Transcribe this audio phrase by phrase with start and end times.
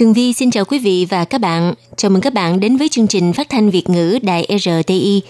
[0.00, 1.74] Tường Vi xin chào quý vị và các bạn.
[1.96, 5.22] Chào mừng các bạn đến với chương trình phát thanh Việt ngữ Đài RTI.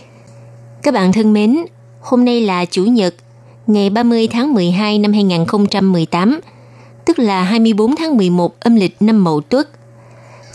[0.82, 1.56] Các bạn thân mến,
[2.00, 3.14] hôm nay là Chủ nhật,
[3.66, 6.40] ngày 30 tháng 12 năm 2018,
[7.04, 9.68] tức là 24 tháng 11 âm lịch năm Mậu Tuất.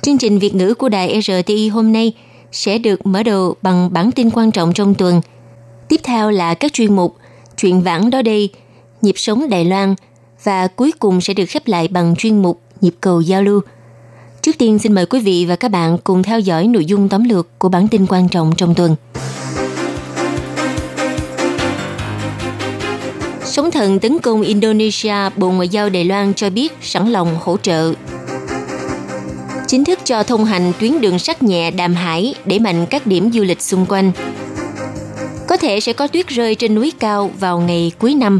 [0.01, 2.13] Chương trình Việt ngữ của Đài RTI hôm nay
[2.51, 5.21] sẽ được mở đầu bằng bản tin quan trọng trong tuần.
[5.87, 7.15] Tiếp theo là các chuyên mục
[7.57, 8.49] Chuyện vãng đó đây,
[9.01, 9.95] Nhịp sống Đài Loan
[10.43, 13.61] và cuối cùng sẽ được khép lại bằng chuyên mục Nhịp cầu giao lưu.
[14.45, 17.23] Trước tiên xin mời quý vị và các bạn cùng theo dõi nội dung tóm
[17.23, 18.95] lược của bản tin quan trọng trong tuần.
[23.45, 27.57] Sóng thần tấn công Indonesia, Bộ Ngoại giao Đài Loan cho biết sẵn lòng hỗ
[27.57, 27.93] trợ.
[29.67, 33.31] Chính thức cho thông hành tuyến đường sắt nhẹ Đàm Hải để mạnh các điểm
[33.31, 34.11] du lịch xung quanh.
[35.47, 38.39] Có thể sẽ có tuyết rơi trên núi cao vào ngày cuối năm.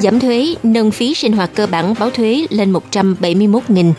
[0.00, 3.92] Giảm thuế, nâng phí sinh hoạt cơ bản báo thuế lên 171.000.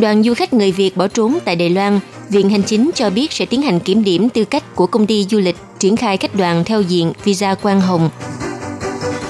[0.00, 3.32] Đoàn du khách người Việt bỏ trốn tại Đài Loan, Viện Hành Chính cho biết
[3.32, 6.34] sẽ tiến hành kiểm điểm tư cách của công ty du lịch triển khai khách
[6.34, 8.10] đoàn theo diện visa quang hồng.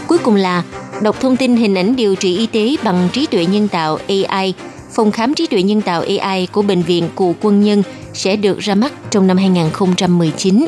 [0.06, 0.62] Cuối cùng là
[1.02, 4.54] đọc thông tin hình ảnh điều trị y tế bằng trí tuệ nhân tạo AI.
[4.92, 7.82] Phòng khám trí tuệ nhân tạo AI của Bệnh viện Cụ Quân Nhân
[8.14, 10.66] sẽ được ra mắt trong năm 2019.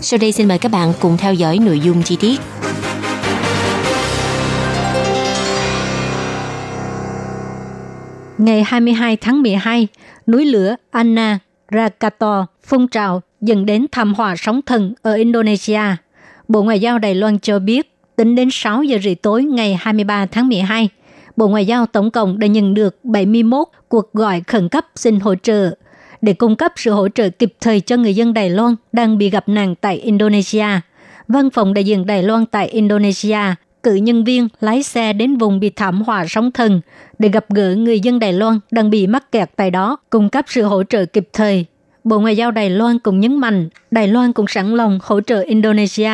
[0.00, 2.40] Sau đây xin mời các bạn cùng theo dõi nội dung chi tiết.
[8.38, 9.88] Ngày 22 tháng 12,
[10.26, 11.38] núi lửa Anna
[11.72, 15.80] Rakato phun trào dẫn đến thảm họa sóng thần ở Indonesia.
[16.48, 20.26] Bộ Ngoại giao Đài Loan cho biết, tính đến 6 giờ rưỡi tối ngày 23
[20.26, 20.88] tháng 12,
[21.36, 25.34] Bộ Ngoại giao tổng cộng đã nhận được 71 cuộc gọi khẩn cấp xin hỗ
[25.34, 25.74] trợ
[26.22, 29.30] để cung cấp sự hỗ trợ kịp thời cho người dân Đài Loan đang bị
[29.30, 30.66] gặp nạn tại Indonesia.
[31.28, 33.38] Văn phòng đại diện Đài Loan tại Indonesia
[33.86, 36.80] cử nhân viên lái xe đến vùng bị thảm họa sóng thần
[37.18, 40.44] để gặp gỡ người dân Đài Loan đang bị mắc kẹt tại đó, cung cấp
[40.48, 41.64] sự hỗ trợ kịp thời.
[42.04, 45.40] Bộ Ngoại giao Đài Loan cũng nhấn mạnh, Đài Loan cũng sẵn lòng hỗ trợ
[45.40, 46.10] Indonesia.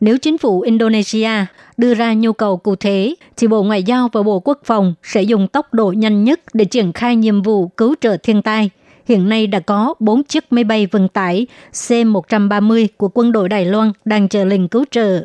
[0.00, 1.30] Nếu chính phủ Indonesia
[1.76, 5.22] đưa ra nhu cầu cụ thể, thì Bộ Ngoại giao và Bộ Quốc phòng sẽ
[5.22, 8.70] dùng tốc độ nhanh nhất để triển khai nhiệm vụ cứu trợ thiên tai.
[9.06, 13.64] Hiện nay đã có 4 chiếc máy bay vận tải C-130 của quân đội Đài
[13.64, 15.24] Loan đang chờ lệnh cứu trợ.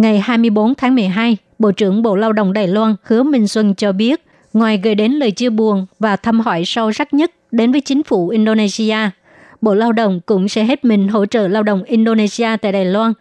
[0.00, 3.92] Ngày 24 tháng 12, Bộ trưởng Bộ Lao động Đài Loan Hứa Minh Xuân cho
[3.92, 7.80] biết, ngoài gửi đến lời chia buồn và thăm hỏi sâu sắc nhất đến với
[7.80, 8.96] chính phủ Indonesia,
[9.60, 13.12] Bộ Lao động cũng sẽ hết mình hỗ trợ lao động Indonesia tại Đài Loan.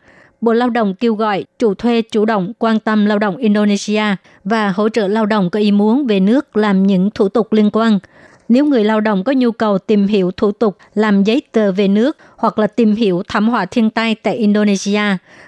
[0.42, 4.04] Bộ Lao động kêu gọi chủ thuê chủ động quan tâm lao động Indonesia
[4.44, 7.70] và hỗ trợ lao động có ý muốn về nước làm những thủ tục liên
[7.74, 8.00] quan.
[8.50, 11.88] Nếu người lao động có nhu cầu tìm hiểu thủ tục làm giấy tờ về
[11.88, 15.02] nước hoặc là tìm hiểu thảm họa thiên tai tại Indonesia,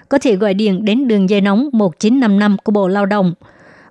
[0.08, 3.34] có thể gọi điện đến đường dây nóng 1955 của Bộ Lao động.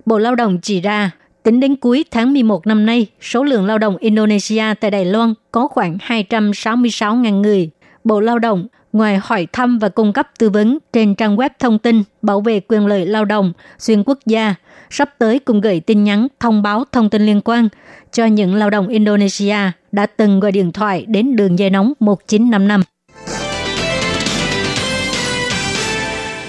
[0.06, 1.10] Bộ Lao động chỉ ra,
[1.42, 5.34] tính đến cuối tháng 11 năm nay, số lượng lao động Indonesia tại Đài Loan
[5.50, 7.70] có khoảng 266.000 người.
[8.04, 11.78] Bộ Lao động ngoài hỏi thăm và cung cấp tư vấn trên trang web thông
[11.78, 14.54] tin bảo vệ quyền lợi lao động xuyên quốc gia,
[14.90, 17.68] sắp tới cùng gửi tin nhắn thông báo thông tin liên quan
[18.12, 19.56] cho những lao động Indonesia
[19.92, 22.82] đã từng gọi điện thoại đến đường dây nóng 1955.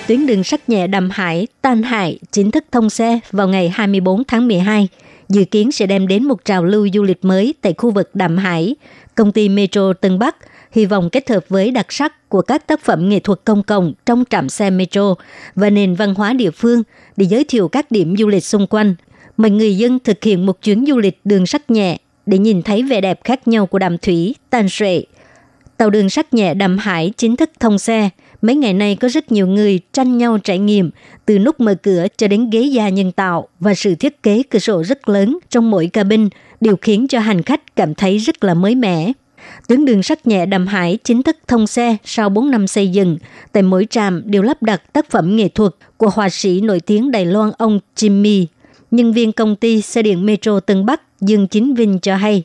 [0.08, 4.24] Tuyến đường sắt nhẹ Đàm Hải, Tan Hải chính thức thông xe vào ngày 24
[4.24, 4.88] tháng 12,
[5.30, 8.38] dự kiến sẽ đem đến một trào lưu du lịch mới tại khu vực Đàm
[8.38, 8.76] Hải.
[9.16, 10.36] Công ty Metro Tân Bắc
[10.74, 13.94] hy vọng kết hợp với đặc sắc của các tác phẩm nghệ thuật công cộng
[14.06, 15.16] trong trạm xe metro
[15.56, 16.84] và nền văn hóa địa phương
[17.18, 18.96] để giới thiệu các điểm du lịch xung quanh.
[19.38, 22.84] Mời người dân thực hiện một chuyến du lịch đường sắt nhẹ để nhìn thấy
[22.84, 25.04] vẻ đẹp khác nhau của đàm thủy, tàn sệ.
[25.78, 28.10] Tàu đường sắt nhẹ Đàm Hải chính thức thông xe.
[28.42, 30.92] Mấy ngày nay có rất nhiều người tranh nhau trải nghiệm,
[31.26, 34.60] từ nút mở cửa cho đến ghế da nhân tạo và sự thiết kế cửa
[34.60, 36.30] sổ rất lớn trong mỗi cabin,
[36.62, 39.12] đều khiến cho hành khách cảm thấy rất là mới mẻ
[39.68, 43.18] tuyến đường sắt nhẹ Đàm Hải chính thức thông xe sau 4 năm xây dựng.
[43.52, 47.12] Tại mỗi trạm đều lắp đặt tác phẩm nghệ thuật của họa sĩ nổi tiếng
[47.12, 48.46] Đài Loan ông Jimmy.
[48.92, 52.44] Nhân viên công ty xe điện Metro Tân Bắc Dương Chính Vinh cho hay.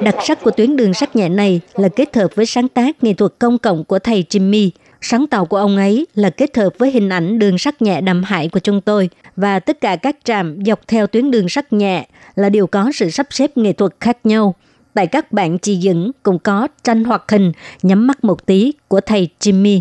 [0.00, 3.14] Đặc sắc của tuyến đường sắt nhẹ này là kết hợp với sáng tác nghệ
[3.14, 4.70] thuật công cộng của thầy Jimmy–
[5.06, 8.22] Sáng tạo của ông ấy là kết hợp với hình ảnh đường sắt nhẹ đầm
[8.22, 12.08] hải của chúng tôi và tất cả các trạm dọc theo tuyến đường sắt nhẹ
[12.34, 14.54] là đều có sự sắp xếp nghệ thuật khác nhau.
[14.94, 17.52] Tại các bản chỉ dẫn cũng có tranh hoạt hình
[17.82, 19.80] nhắm mắt một tí của thầy Jimmy.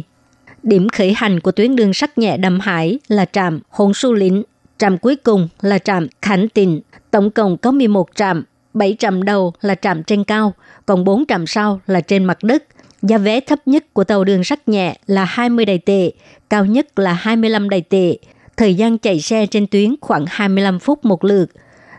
[0.64, 4.44] Điểm khởi hành của tuyến đường sắt nhẹ đầm hải là trạm Hồn Su Lĩnh,
[4.78, 6.82] trạm cuối cùng là trạm Khánh Tịnh.
[7.12, 8.44] Tổng cộng có 11 trạm,
[8.74, 10.54] 7 trạm đầu là trạm trên cao,
[10.86, 12.64] còn 4 trạm sau là trên mặt đất.
[13.04, 16.12] Giá vé thấp nhất của tàu đường sắt nhẹ là 20 đài tệ,
[16.50, 18.18] cao nhất là 25 đài tệ.
[18.58, 21.46] Thời gian chạy xe trên tuyến khoảng 25 phút một lượt.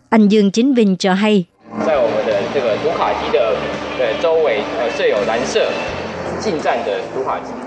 [0.09, 1.45] Anh Dương Chính Vinh cho hay.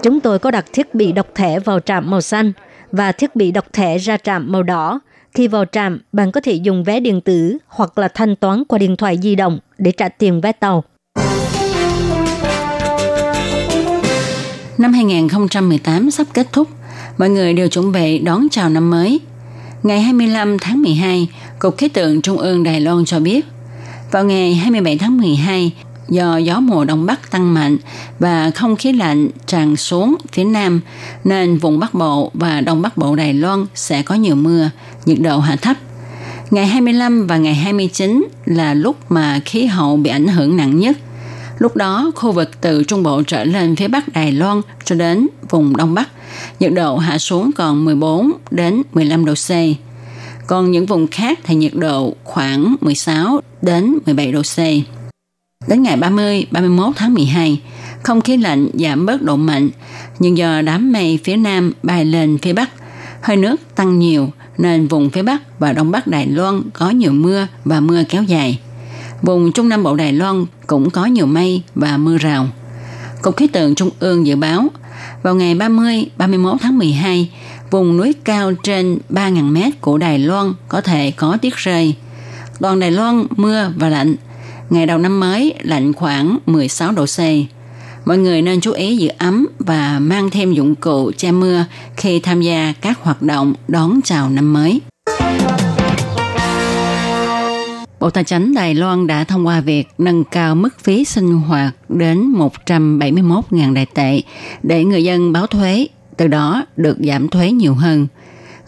[0.02, 2.52] Chúng tôi có đặt thiết bị đọc thẻ vào trạm màu xanh
[2.92, 5.00] và thiết bị đọc thẻ ra trạm màu đỏ.
[5.34, 8.80] Khi vào trạm, bạn có thể dùng vé điện tử hoặc là thanh toán qua
[8.80, 10.84] điện thoại di động để trả tiền vé tàu.
[14.88, 16.68] Năm 2018 sắp kết thúc,
[17.18, 19.20] mọi người đều chuẩn bị đón chào năm mới.
[19.84, 21.28] Ngày 25 tháng 12,
[21.60, 23.46] Cục Khí tượng Trung ương Đài Loan cho biết,
[24.12, 25.72] vào ngày 27 tháng 12,
[26.10, 27.78] do gió mùa đông bắc tăng mạnh
[28.20, 30.82] và không khí lạnh tràn xuống phía nam
[31.24, 34.70] nên vùng Bắc Bộ và Đông Bắc Bộ Đài Loan sẽ có nhiều mưa,
[35.06, 35.78] nhiệt độ hạ thấp.
[36.52, 40.98] Ngày 25 và ngày 29 là lúc mà khí hậu bị ảnh hưởng nặng nhất.
[41.60, 45.28] Lúc đó, khu vực từ Trung Bộ trở lên phía Bắc Đài Loan cho đến
[45.50, 46.10] vùng Đông Bắc,
[46.60, 49.50] nhiệt độ hạ xuống còn 14 đến 15 độ C.
[50.48, 54.58] Còn những vùng khác thì nhiệt độ khoảng 16 đến 17 độ C.
[55.68, 57.62] Đến ngày 30, 31 tháng 12,
[58.04, 59.70] không khí lạnh giảm bớt độ mạnh,
[60.20, 62.70] nhưng do đám mây phía nam bay lên phía bắc,
[63.22, 67.12] hơi nước tăng nhiều nên vùng phía bắc và đông bắc Đài Loan có nhiều
[67.12, 68.60] mưa và mưa kéo dài.
[69.22, 72.48] Vùng Trung Nam Bộ Đài Loan cũng có nhiều mây và mưa rào.
[73.22, 74.68] Cục khí tượng Trung ương dự báo,
[75.24, 77.32] vào ngày 30, 31 tháng 12,
[77.72, 81.96] vùng núi cao trên 3.000 mét của Đài Loan có thể có tiết rơi.
[82.60, 84.16] Toàn Đài Loan mưa và lạnh,
[84.70, 87.20] Ngày đầu năm mới lạnh khoảng 16 độ C.
[88.06, 91.66] Mọi người nên chú ý giữ ấm và mang thêm dụng cụ che mưa
[91.98, 94.82] khi tham gia các hoạt động đón chào năm mới.
[98.00, 101.74] Bộ Tài chính Đài Loan đã thông qua việc nâng cao mức phí sinh hoạt
[101.90, 102.34] đến
[102.66, 104.22] 171.000 đại tệ
[104.64, 108.08] để người dân báo thuế, từ đó được giảm thuế nhiều hơn.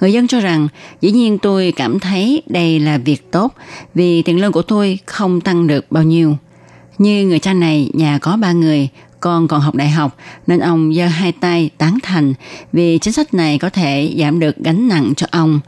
[0.02, 0.68] Người dân cho rằng,
[1.02, 3.54] dĩ nhiên tôi cảm thấy đây là việc tốt
[3.96, 6.38] vì tiền lương của tôi không tăng được bao nhiêu.
[6.98, 8.90] Như người cha này nhà có ba người,
[9.20, 10.18] con còn học đại học
[10.48, 12.34] nên ông giơ hai tay tán thành
[12.74, 15.60] vì chính sách này có thể giảm được gánh nặng cho ông.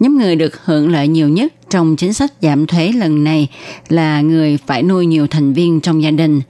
[0.00, 3.48] Nhóm người được hưởng lợi nhiều nhất trong chính sách giảm thuế lần này
[3.88, 6.40] là người phải nuôi nhiều thành viên trong gia đình.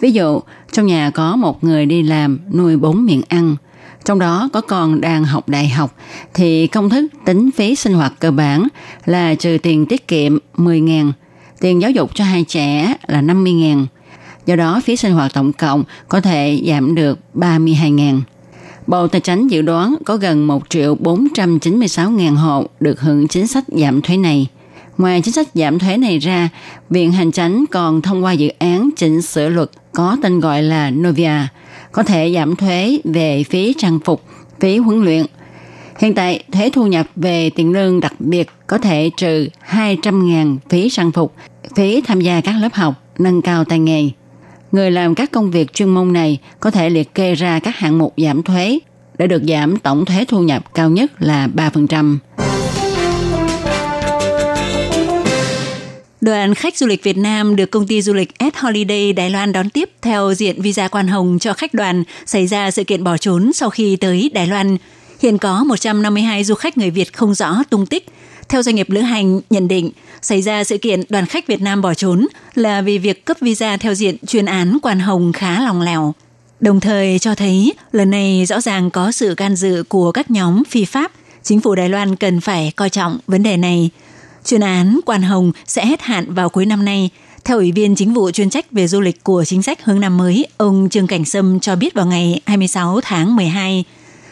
[0.00, 0.40] Ví dụ,
[0.72, 3.56] trong nhà có một người đi làm nuôi bốn miệng ăn,
[4.04, 5.96] trong đó có con đang học đại học,
[6.34, 8.68] thì công thức tính phí sinh hoạt cơ bản
[9.04, 11.12] là trừ tiền tiết kiệm 10.000,
[11.60, 13.86] tiền giáo dục cho hai trẻ là 50.000.
[14.46, 18.20] Do đó, phí sinh hoạt tổng cộng có thể giảm được 32.000.
[18.86, 23.46] Bộ Tài chính dự đoán có gần 1 triệu 496 ngàn hộ được hưởng chính
[23.46, 24.46] sách giảm thuế này.
[24.98, 26.48] Ngoài chính sách giảm thuế này ra,
[26.90, 30.90] Viện Hành Chánh còn thông qua dự án chỉnh sửa luật có tên gọi là
[30.90, 31.40] Novia–
[31.96, 34.22] có thể giảm thuế về phí trang phục,
[34.60, 35.26] phí huấn luyện.
[35.98, 40.90] Hiện tại, thuế thu nhập về tiền lương đặc biệt có thể trừ 200.000 phí
[40.90, 41.34] trang phục,
[41.76, 44.10] phí tham gia các lớp học, nâng cao tay nghề.
[44.72, 47.98] Người làm các công việc chuyên môn này có thể liệt kê ra các hạng
[47.98, 48.78] mục giảm thuế
[49.18, 52.18] để được giảm tổng thuế thu nhập cao nhất là 3%.
[56.26, 59.52] Đoàn khách du lịch Việt Nam được công ty du lịch S Holiday Đài Loan
[59.52, 63.16] đón tiếp theo diện visa quan hồng cho khách đoàn xảy ra sự kiện bỏ
[63.16, 64.76] trốn sau khi tới Đài Loan.
[65.22, 68.06] Hiện có 152 du khách người Việt không rõ tung tích.
[68.48, 69.90] Theo doanh nghiệp lữ hành nhận định,
[70.22, 73.76] xảy ra sự kiện đoàn khách Việt Nam bỏ trốn là vì việc cấp visa
[73.76, 76.14] theo diện chuyên án quan hồng khá lòng lèo.
[76.60, 80.62] Đồng thời cho thấy lần này rõ ràng có sự can dự của các nhóm
[80.68, 81.12] phi pháp.
[81.42, 83.90] Chính phủ Đài Loan cần phải coi trọng vấn đề này–
[84.46, 87.10] Chuyên án Quan Hồng sẽ hết hạn vào cuối năm nay.
[87.44, 90.16] Theo Ủy viên Chính vụ chuyên trách về du lịch của chính sách hướng năm
[90.16, 93.84] mới, ông Trương Cảnh Sâm cho biết vào ngày 26 tháng 12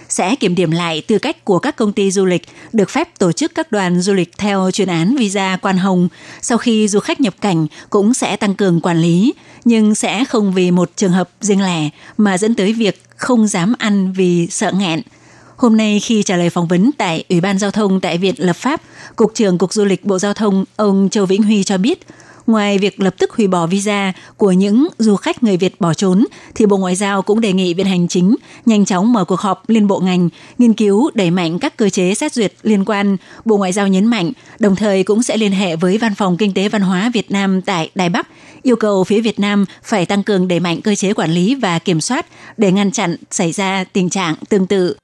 [0.09, 2.42] sẽ kiểm điểm lại tư cách của các công ty du lịch
[2.73, 6.09] được phép tổ chức các đoàn du lịch theo chuyên án visa quan hồng.
[6.40, 10.52] Sau khi du khách nhập cảnh cũng sẽ tăng cường quản lý, nhưng sẽ không
[10.52, 14.73] vì một trường hợp riêng lẻ mà dẫn tới việc không dám ăn vì sợ
[14.73, 15.02] nghẹn–
[15.56, 18.56] Hôm nay khi trả lời phỏng vấn tại Ủy ban Giao thông tại Viện Lập
[18.56, 18.82] pháp,
[19.16, 22.06] Cục trưởng Cục Du lịch Bộ Giao thông ông Châu Vĩnh Huy cho biết,
[22.46, 26.25] Ngoài việc lập tức hủy bỏ visa của những du khách người Việt bỏ trốn,
[26.54, 29.68] thì Bộ Ngoại giao cũng đề nghị Viện Hành Chính nhanh chóng mở cuộc họp
[29.68, 33.16] liên bộ ngành, nghiên cứu đẩy mạnh các cơ chế xét duyệt liên quan.
[33.44, 36.54] Bộ Ngoại giao nhấn mạnh, đồng thời cũng sẽ liên hệ với Văn phòng Kinh
[36.54, 38.28] tế Văn hóa Việt Nam tại Đài Bắc,
[38.62, 41.78] yêu cầu phía Việt Nam phải tăng cường đẩy mạnh cơ chế quản lý và
[41.78, 44.94] kiểm soát để ngăn chặn xảy ra tình trạng tương tự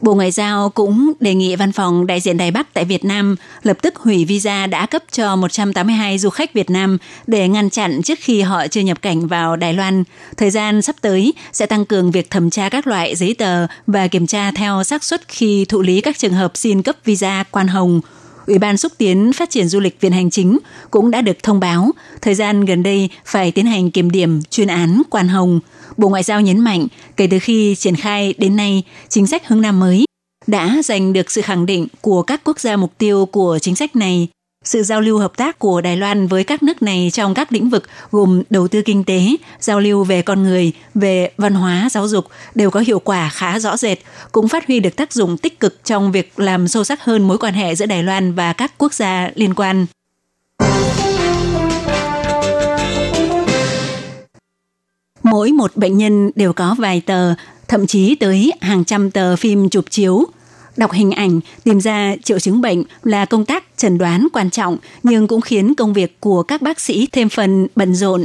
[0.00, 3.36] Bộ Ngoại giao cũng đề nghị văn phòng đại diện Đài Bắc tại Việt Nam
[3.62, 8.02] lập tức hủy visa đã cấp cho 182 du khách Việt Nam để ngăn chặn
[8.02, 10.04] trước khi họ chưa nhập cảnh vào Đài Loan.
[10.36, 14.08] Thời gian sắp tới sẽ tăng cường việc thẩm tra các loại giấy tờ và
[14.08, 17.68] kiểm tra theo xác suất khi thụ lý các trường hợp xin cấp visa quan
[17.68, 18.00] hồng.
[18.48, 20.58] Ủy ban xúc tiến phát triển du lịch Viện Hành Chính
[20.90, 21.90] cũng đã được thông báo
[22.22, 25.60] thời gian gần đây phải tiến hành kiểm điểm chuyên án quan hồng–
[25.98, 26.86] Bộ Ngoại giao nhấn mạnh,
[27.16, 30.04] kể từ khi triển khai đến nay, chính sách hướng Nam mới
[30.46, 33.96] đã giành được sự khẳng định của các quốc gia mục tiêu của chính sách
[33.96, 34.28] này.
[34.68, 37.70] Sự giao lưu hợp tác của Đài Loan với các nước này trong các lĩnh
[37.70, 39.20] vực gồm đầu tư kinh tế,
[39.60, 43.58] giao lưu về con người, về văn hóa, giáo dục đều có hiệu quả khá
[43.58, 43.98] rõ rệt,
[44.32, 47.38] cũng phát huy được tác dụng tích cực trong việc làm sâu sắc hơn mối
[47.38, 49.86] quan hệ giữa Đài Loan và các quốc gia liên quan.
[55.22, 57.34] Mỗi một bệnh nhân đều có vài tờ,
[57.68, 60.26] thậm chí tới hàng trăm tờ phim chụp chiếu.
[60.78, 64.76] Đọc hình ảnh, tìm ra triệu chứng bệnh là công tác chẩn đoán quan trọng,
[65.02, 68.24] nhưng cũng khiến công việc của các bác sĩ thêm phần bận rộn.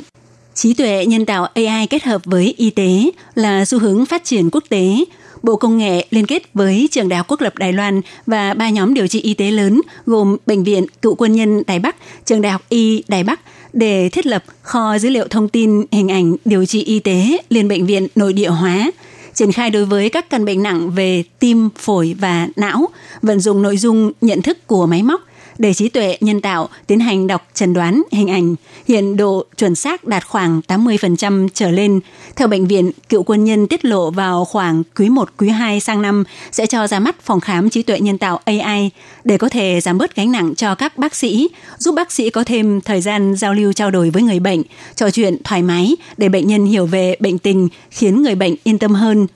[0.53, 4.49] Trí tuệ nhân tạo AI kết hợp với y tế là xu hướng phát triển
[4.49, 4.95] quốc tế.
[5.43, 8.69] Bộ Công nghệ liên kết với Trường Đại học Quốc lập Đài Loan và ba
[8.69, 11.95] nhóm điều trị y tế lớn gồm Bệnh viện Cựu quân nhân Đài Bắc,
[12.25, 13.39] Trường Đại học Y Đài Bắc
[13.73, 17.67] để thiết lập kho dữ liệu thông tin hình ảnh điều trị y tế liên
[17.67, 18.91] bệnh viện nội địa hóa,
[19.35, 22.89] triển khai đối với các căn bệnh nặng về tim, phổi và não,
[23.21, 25.21] vận dụng nội dung nhận thức của máy móc
[25.57, 28.55] để trí tuệ nhân tạo tiến hành đọc trần đoán hình ảnh,
[28.87, 31.99] hiện độ chuẩn xác đạt khoảng 80% trở lên.
[32.35, 36.01] Theo bệnh viện, cựu quân nhân tiết lộ vào khoảng quý 1, quý 2 sang
[36.01, 38.89] năm sẽ cho ra mắt phòng khám trí tuệ nhân tạo AI
[39.23, 42.43] để có thể giảm bớt gánh nặng cho các bác sĩ, giúp bác sĩ có
[42.43, 44.61] thêm thời gian giao lưu trao đổi với người bệnh,
[44.95, 48.77] trò chuyện thoải mái để bệnh nhân hiểu về bệnh tình, khiến người bệnh yên
[48.77, 49.27] tâm hơn.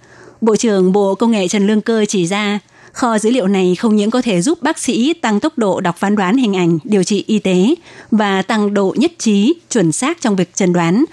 [0.42, 2.60] Bộ trưởng Bộ Công nghệ Trần Lương Cơ chỉ ra,
[2.98, 5.98] Kho dữ liệu này không những có thể giúp bác sĩ tăng tốc độ đọc
[5.98, 7.76] phán đoán hình ảnh điều trị y tế
[8.12, 11.06] và tăng độ nhất trí, chuẩn xác trong việc chẩn đoán,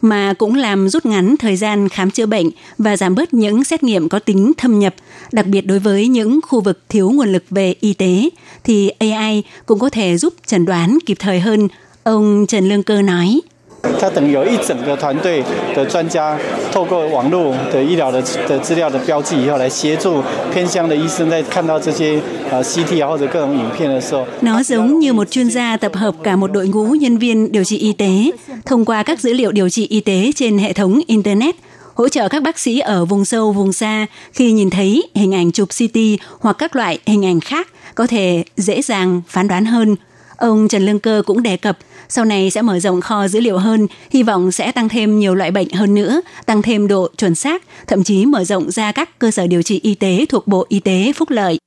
[0.00, 3.82] mà cũng làm rút ngắn thời gian khám chữa bệnh và giảm bớt những xét
[3.82, 4.94] nghiệm có tính thâm nhập,
[5.32, 8.28] đặc biệt đối với những khu vực thiếu nguồn lực về y tế
[8.64, 11.68] thì AI cũng có thể giúp chẩn đoán kịp thời hơn,
[12.02, 13.40] ông Trần Lương Cơ nói.
[13.99, 15.43] 它等于有一整个团队
[15.75, 16.37] 的专家，
[16.71, 20.21] 透过网络的医疗的的资料的标记以后，来协助
[20.53, 24.25] 偏乡的医生在看到这些呃 CT 啊或者各种影片的时候。
[24.41, 27.77] Nó giống như một chuyên gia tập hợp cả một đội ngũ nhân viên điều trị
[27.77, 28.31] y tế
[28.65, 31.55] thông qua các dữ liệu điều trị y tế trên hệ thống internet
[31.93, 35.51] hỗ trợ các bác sĩ ở vùng sâu vùng xa khi nhìn thấy hình ảnh
[35.51, 35.99] chụp CT
[36.39, 39.95] hoặc các loại hình ảnh khác có thể dễ dàng phán đoán hơn.
[40.37, 41.77] Ông Trần Lương Cơ cũng đề cập
[42.14, 45.34] sau này sẽ mở rộng kho dữ liệu hơn, hy vọng sẽ tăng thêm nhiều
[45.34, 49.18] loại bệnh hơn nữa, tăng thêm độ chuẩn xác, thậm chí mở rộng ra các
[49.18, 51.58] cơ sở điều trị y tế thuộc Bộ Y tế Phúc Lợi.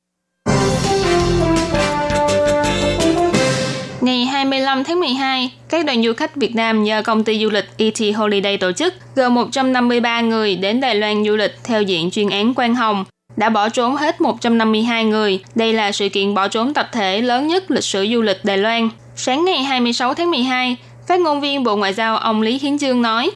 [4.01, 7.65] Ngày 25 tháng 12, các đoàn du khách Việt Nam do công ty du lịch
[7.77, 12.29] ET Holiday tổ chức gồm 153 người đến Đài Loan du lịch theo diện chuyên
[12.29, 13.05] án Quang Hồng
[13.37, 15.39] đã bỏ trốn hết 152 người.
[15.55, 18.57] Đây là sự kiện bỏ trốn tập thể lớn nhất lịch sử du lịch Đài
[18.57, 18.89] Loan.
[19.15, 23.01] Sáng ngày 26 tháng 12, phát ngôn viên Bộ Ngoại giao ông Lý Hiến Dương
[23.01, 23.31] nói,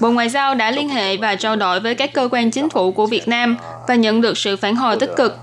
[0.00, 2.92] Bộ Ngoại giao đã liên hệ và trao đổi với các cơ quan chính phủ
[2.92, 3.56] của Việt Nam
[3.88, 5.38] và nhận được sự phản hồi tích cực.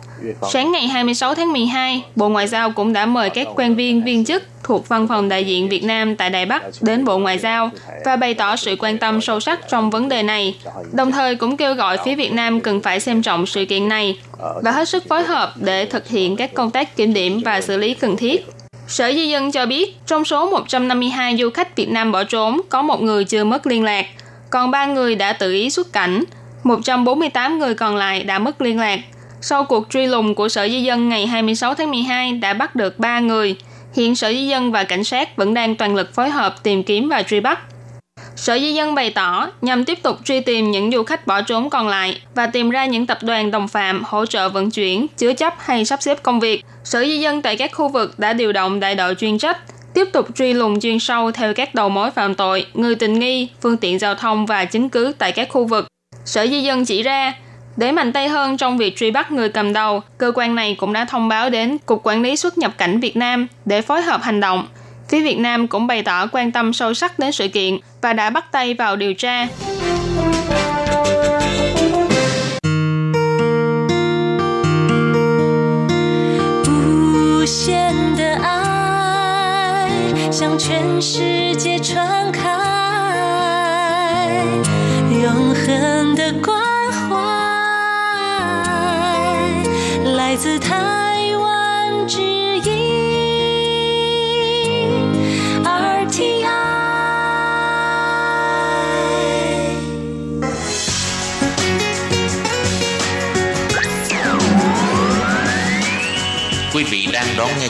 [0.51, 4.25] Sáng ngày 26 tháng 12, Bộ Ngoại giao cũng đã mời các quan viên viên
[4.25, 7.69] chức thuộc Văn phòng đại diện Việt Nam tại Đài Bắc đến Bộ Ngoại giao
[8.05, 10.57] và bày tỏ sự quan tâm sâu sắc trong vấn đề này,
[10.91, 14.19] đồng thời cũng kêu gọi phía Việt Nam cần phải xem trọng sự kiện này
[14.63, 17.77] và hết sức phối hợp để thực hiện các công tác kiểm điểm và xử
[17.77, 18.45] lý cần thiết.
[18.87, 22.81] Sở Di dân cho biết, trong số 152 du khách Việt Nam bỏ trốn, có
[22.81, 24.05] một người chưa mất liên lạc,
[24.49, 26.23] còn ba người đã tự ý xuất cảnh,
[26.63, 28.99] 148 người còn lại đã mất liên lạc.
[29.41, 32.99] Sau cuộc truy lùng của Sở Di dân ngày 26 tháng 12 đã bắt được
[32.99, 33.55] 3 người,
[33.95, 37.09] Hiện Sở Di dân và cảnh sát vẫn đang toàn lực phối hợp tìm kiếm
[37.09, 37.59] và truy bắt.
[38.35, 41.69] Sở Di dân bày tỏ nhằm tiếp tục truy tìm những du khách bỏ trốn
[41.69, 45.33] còn lại và tìm ra những tập đoàn đồng phạm hỗ trợ vận chuyển, chứa
[45.33, 46.65] chấp hay sắp xếp công việc.
[46.83, 49.57] Sở Di dân tại các khu vực đã điều động đại đội chuyên trách,
[49.93, 53.49] tiếp tục truy lùng chuyên sâu theo các đầu mối phạm tội, người tình nghi,
[53.61, 55.87] phương tiện giao thông và chứng cứ tại các khu vực.
[56.25, 57.33] Sở Di dân chỉ ra,
[57.77, 60.93] Để mạnh tay hơn trong việc truy bắt người cầm đầu, cơ quan này cũng
[60.93, 64.21] đã thông báo đến Cục Quản lý xuất nhập cảnh Việt Nam để phối hợp
[64.23, 64.67] hành động.
[65.09, 68.29] Phía Việt Nam cũng bày tỏ quan tâm sâu sắc đến sự kiện và đã
[68.29, 69.47] bắt tay vào điều tra.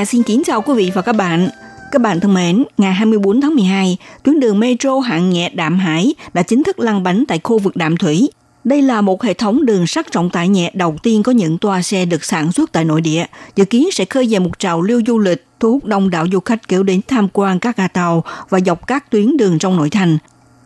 [0.00, 1.48] Minh xin kính chào quý vị và các bạn.
[1.92, 6.14] Các bạn thân mến, ngày 24 tháng 12, tuyến đường metro hạng nhẹ Đạm Hải
[6.34, 8.30] đã chính thức lăn bánh tại khu vực Đạm Thủy.
[8.64, 11.82] Đây là một hệ thống đường sắt trọng tải nhẹ đầu tiên có những toa
[11.82, 13.24] xe được sản xuất tại nội địa,
[13.56, 16.40] dự kiến sẽ khơi dậy một trào lưu du lịch, thu hút đông đảo du
[16.40, 19.90] khách kéo đến tham quan các ga tàu và dọc các tuyến đường trong nội
[19.90, 20.18] thành.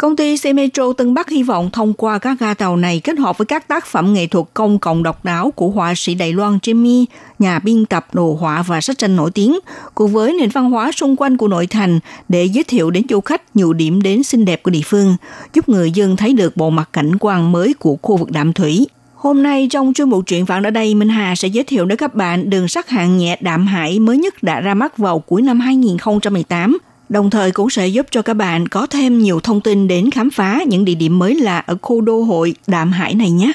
[0.04, 3.38] Công ty Semetro Tân Bắc hy vọng thông qua các ga tàu này kết hợp
[3.38, 6.58] với các tác phẩm nghệ thuật công cộng độc đáo của họa sĩ Đài Loan
[6.58, 7.04] Jimmy,
[7.38, 9.58] nhà biên tập đồ họa và sách tranh nổi tiếng,
[9.94, 13.20] cùng với nền văn hóa xung quanh của nội thành để giới thiệu đến du
[13.20, 15.16] khách nhiều điểm đến xinh đẹp của địa phương,
[15.54, 18.86] giúp người dân thấy được bộ mặt cảnh quan mới của khu vực Đạm Thủy.
[19.14, 21.98] Hôm nay trong chuyên mục truyện vạn ở đây, Minh Hà sẽ giới thiệu đến
[21.98, 25.42] các bạn đường sắt hạng nhẹ Đạm Hải mới nhất đã ra mắt vào cuối
[25.42, 26.78] năm 2018
[27.14, 30.30] đồng thời cũng sẽ giúp cho các bạn có thêm nhiều thông tin đến khám
[30.30, 33.52] phá những địa điểm mới lạ ở khu đô hội Đạm Hải này nhé.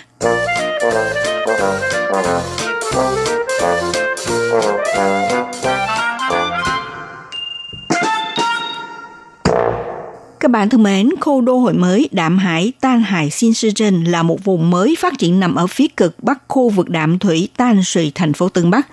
[10.40, 14.04] Các bạn thân mến, khu đô hội mới Đạm Hải Tan Hải Xin Sư Trần
[14.04, 17.50] là một vùng mới phát triển nằm ở phía cực bắc khu vực Đạm Thủy
[17.58, 18.88] Tan Sùy, thành phố Tân Bắc,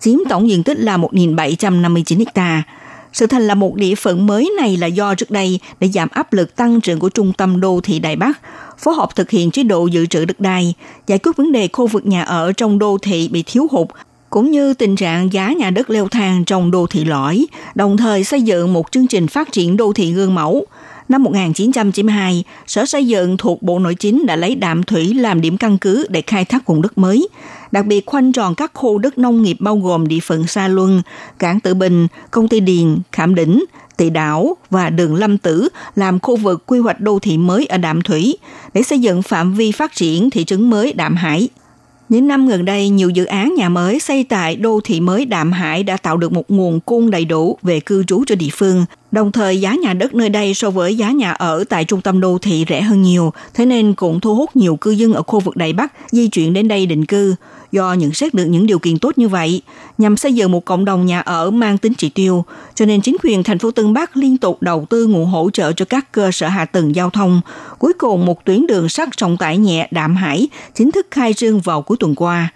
[0.00, 2.62] chiếm tổng diện tích là 1.759 hectare
[3.12, 6.32] sự thành là một địa phận mới này là do trước đây để giảm áp
[6.32, 8.40] lực tăng trưởng của trung tâm đô thị Đài Bắc,
[8.78, 10.74] phối hợp thực hiện chế độ dự trữ đất đai,
[11.06, 13.88] giải quyết vấn đề khu vực nhà ở trong đô thị bị thiếu hụt,
[14.30, 18.24] cũng như tình trạng giá nhà đất leo thang trong đô thị lõi, đồng thời
[18.24, 20.66] xây dựng một chương trình phát triển đô thị gương mẫu.
[21.08, 25.56] Năm 1992, Sở Xây dựng thuộc Bộ Nội chính đã lấy đạm thủy làm điểm
[25.56, 27.28] căn cứ để khai thác vùng đất mới,
[27.72, 31.02] đặc biệt khoanh tròn các khu đất nông nghiệp bao gồm địa phận Sa Luân,
[31.38, 33.64] Cảng Tự Bình, Công ty Điền, Khảm Đỉnh,
[33.96, 37.78] Tị Đảo và đường Lâm Tử làm khu vực quy hoạch đô thị mới ở
[37.78, 38.36] Đạm Thủy
[38.74, 41.48] để xây dựng phạm vi phát triển thị trấn mới Đạm Hải.
[42.12, 45.52] Những năm gần đây, nhiều dự án nhà mới xây tại đô thị mới Đạm
[45.52, 48.84] Hải đã tạo được một nguồn cung đầy đủ về cư trú cho địa phương.
[49.12, 52.20] Đồng thời, giá nhà đất nơi đây so với giá nhà ở tại trung tâm
[52.20, 55.40] đô thị rẻ hơn nhiều, thế nên cũng thu hút nhiều cư dân ở khu
[55.40, 57.34] vực Đài Bắc di chuyển đến đây định cư.
[57.72, 59.62] Do nhận xét được những điều kiện tốt như vậy,
[59.98, 63.16] nhằm xây dựng một cộng đồng nhà ở mang tính trị tiêu, cho nên chính
[63.22, 66.30] quyền thành phố Tân Bắc liên tục đầu tư nguồn hỗ trợ cho các cơ
[66.32, 67.40] sở hạ tầng giao thông.
[67.78, 71.60] Cuối cùng, một tuyến đường sắt trọng tải nhẹ Đạm Hải chính thức khai trương
[71.60, 72.52] vào cuối tuần qua.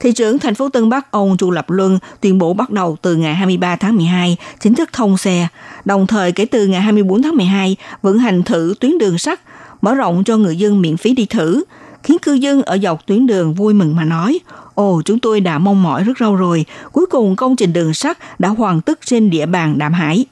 [0.00, 3.16] Thị trưởng thành phố Tân Bắc ông Chu Lập Luân tuyên bố bắt đầu từ
[3.16, 5.48] ngày 23 tháng 12 chính thức thông xe,
[5.84, 9.40] đồng thời kể từ ngày 24 tháng 12 vận hành thử tuyến đường sắt,
[9.82, 11.62] mở rộng cho người dân miễn phí đi thử,
[12.06, 14.38] khiến cư dân ở dọc tuyến đường vui mừng mà nói,
[14.74, 18.18] Ồ, chúng tôi đã mong mỏi rất lâu rồi, cuối cùng công trình đường sắt
[18.38, 20.24] đã hoàn tất trên địa bàn Đạm Hải.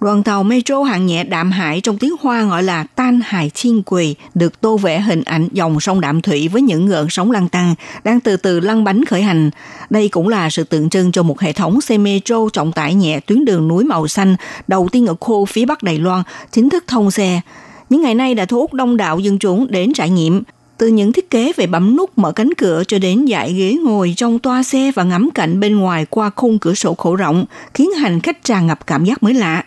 [0.00, 3.82] Đoàn tàu metro hạng nhẹ Đạm Hải trong tiếng Hoa gọi là Tan Hải Thiên
[3.82, 7.48] Quỳ được tô vẽ hình ảnh dòng sông Đạm Thủy với những ngợn sóng lăn
[7.48, 9.50] tăng đang từ từ lăn bánh khởi hành.
[9.90, 13.20] Đây cũng là sự tượng trưng cho một hệ thống xe metro trọng tải nhẹ
[13.20, 14.36] tuyến đường núi màu xanh
[14.68, 17.40] đầu tiên ở khu phía Bắc Đài Loan chính thức thông xe.
[17.90, 20.42] Những ngày nay đã thu hút đông đảo dân chúng đến trải nghiệm
[20.78, 24.14] từ những thiết kế về bấm nút mở cánh cửa cho đến dạy ghế ngồi
[24.16, 27.90] trong toa xe và ngắm cảnh bên ngoài qua khung cửa sổ khổ rộng, khiến
[27.90, 29.64] hành khách tràn ngập cảm giác mới lạ.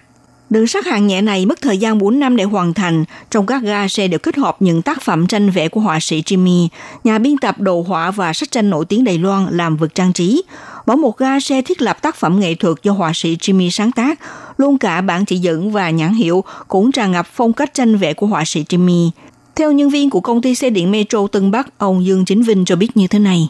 [0.50, 3.06] Đường sắt hạng nhẹ này mất thời gian 4 năm để hoàn thành.
[3.32, 6.22] Trong các ga xe đều kết hợp những tác phẩm tranh vẽ của họa sĩ
[6.22, 6.68] Jimmy,
[7.04, 10.14] nhà biên tập đồ họa và sách tranh nổi tiếng Đài Loan làm vực trang
[10.14, 10.44] trí.
[10.86, 13.92] Mỗi một ga xe thiết lập tác phẩm nghệ thuật do họa sĩ Jimmy sáng
[13.92, 14.20] tác,
[14.58, 18.14] luôn cả bản chỉ dẫn và nhãn hiệu cũng tràn ngập phong cách tranh vẽ
[18.14, 19.10] của họa sĩ Jimmy.
[19.56, 22.66] Theo nhân viên của công ty xe điện Metro Tân Bắc, ông Dương Chính Vinh
[22.66, 23.48] cho biết như thế này.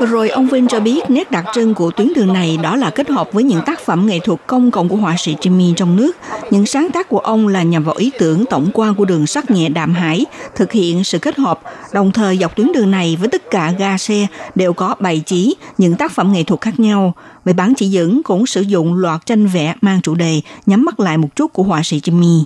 [0.00, 3.08] Rồi ông Vinh cho biết nét đặc trưng của tuyến đường này đó là kết
[3.08, 6.16] hợp với những tác phẩm nghệ thuật công cộng của họa sĩ Jimmy trong nước.
[6.50, 9.50] Những sáng tác của ông là nhằm vào ý tưởng tổng quan của đường sắt
[9.50, 11.60] nhẹ đạm hải, thực hiện sự kết hợp,
[11.92, 15.54] đồng thời dọc tuyến đường này với tất cả ga xe đều có bày trí
[15.78, 17.14] những tác phẩm nghệ thuật khác nhau.
[17.46, 21.00] Về bán chỉ dẫn cũng sử dụng loạt tranh vẽ mang chủ đề nhắm mắt
[21.00, 22.44] lại một chút của họa sĩ Jimmy.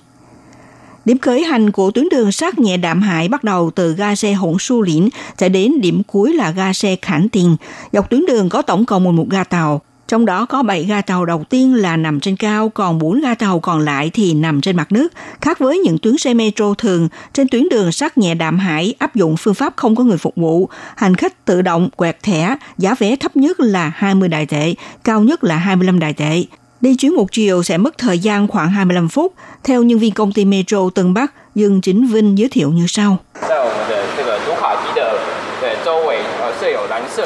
[1.04, 4.32] Điểm khởi hành của tuyến đường sắt nhẹ đạm hại bắt đầu từ ga xe
[4.32, 7.56] Hỗn Su Lĩnh, chạy đến điểm cuối là ga xe Khản Tiền.
[7.92, 9.80] Dọc tuyến đường có tổng cộng 11 ga tàu.
[10.10, 13.34] Trong đó có 7 ga tàu đầu tiên là nằm trên cao, còn 4 ga
[13.34, 15.12] tàu còn lại thì nằm trên mặt nước.
[15.40, 19.14] Khác với những tuyến xe metro thường, trên tuyến đường sắt nhẹ đạm hải áp
[19.14, 20.68] dụng phương pháp không có người phục vụ.
[20.96, 25.20] Hành khách tự động quẹt thẻ, giá vé thấp nhất là 20 đại tệ, cao
[25.20, 26.44] nhất là 25 đại tệ.
[26.80, 29.34] Đi chuyến một chiều sẽ mất thời gian khoảng 25 phút.
[29.64, 33.18] Theo nhân viên công ty Metro Tân Bắc, Dương Chính Vinh giới thiệu như sau.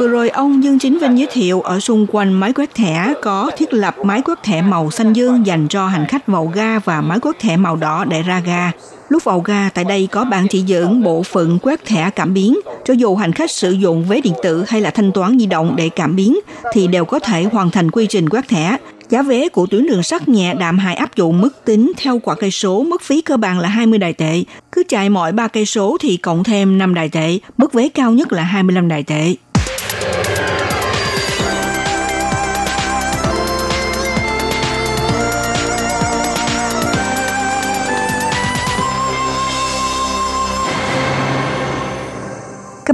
[0.01, 3.51] Vừa rồi ông Dương Chính Vinh giới thiệu ở xung quanh máy quét thẻ có
[3.57, 7.01] thiết lập máy quét thẻ màu xanh dương dành cho hành khách vào ga và
[7.01, 8.71] máy quét thẻ màu đỏ để ra ga.
[9.09, 12.59] Lúc vào ga, tại đây có bản chỉ dẫn bộ phận quét thẻ cảm biến.
[12.85, 15.75] Cho dù hành khách sử dụng vé điện tử hay là thanh toán di động
[15.77, 16.39] để cảm biến,
[16.73, 18.77] thì đều có thể hoàn thành quy trình quét thẻ.
[19.09, 22.35] Giá vé của tuyến đường sắt nhẹ đạm hại áp dụng mức tính theo quả
[22.35, 24.43] cây số, mức phí cơ bản là 20 đài tệ.
[24.73, 28.13] Cứ chạy mọi 3 cây số thì cộng thêm 5 đài tệ, mức vé cao
[28.13, 29.35] nhất là 25 đài tệ.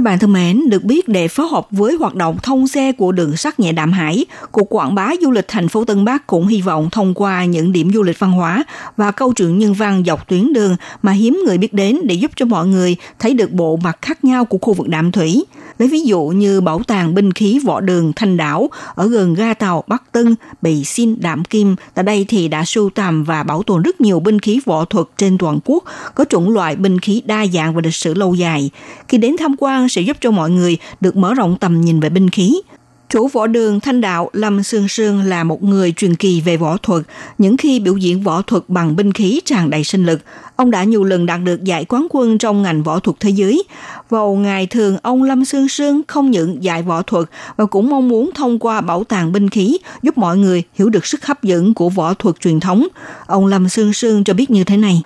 [0.01, 3.11] Các bạn thân mến, được biết để phối hợp với hoạt động thông xe của
[3.11, 6.47] đường sắt nhẹ đạm hải, Cục Quảng bá Du lịch thành phố Tân Bắc cũng
[6.47, 8.63] hy vọng thông qua những điểm du lịch văn hóa
[8.97, 12.31] và câu chuyện nhân văn dọc tuyến đường mà hiếm người biết đến để giúp
[12.35, 15.45] cho mọi người thấy được bộ mặt khác nhau của khu vực đạm thủy.
[15.81, 19.53] Lấy ví dụ như bảo tàng binh khí võ đường Thanh Đảo ở gần ga
[19.53, 21.75] tàu Bắc Tân, Bì Xin, Đạm Kim.
[21.93, 25.07] Tại đây thì đã sưu tầm và bảo tồn rất nhiều binh khí võ thuật
[25.17, 25.83] trên toàn quốc,
[26.15, 28.69] có chủng loại binh khí đa dạng và lịch sử lâu dài.
[29.07, 32.09] Khi đến tham quan sẽ giúp cho mọi người được mở rộng tầm nhìn về
[32.09, 32.61] binh khí.
[33.11, 36.77] Chủ võ đường Thanh Đạo Lâm Sương Sương là một người truyền kỳ về võ
[36.77, 37.03] thuật.
[37.37, 40.19] Những khi biểu diễn võ thuật bằng binh khí tràn đầy sinh lực,
[40.55, 43.63] ông đã nhiều lần đạt được giải quán quân trong ngành võ thuật thế giới.
[44.09, 47.25] Vào ngày thường, ông Lâm Sương Sương không những dạy võ thuật
[47.57, 51.05] và cũng mong muốn thông qua bảo tàng binh khí giúp mọi người hiểu được
[51.05, 52.87] sức hấp dẫn của võ thuật truyền thống.
[53.25, 55.01] Ông Lâm Sương Sương cho biết như thế này.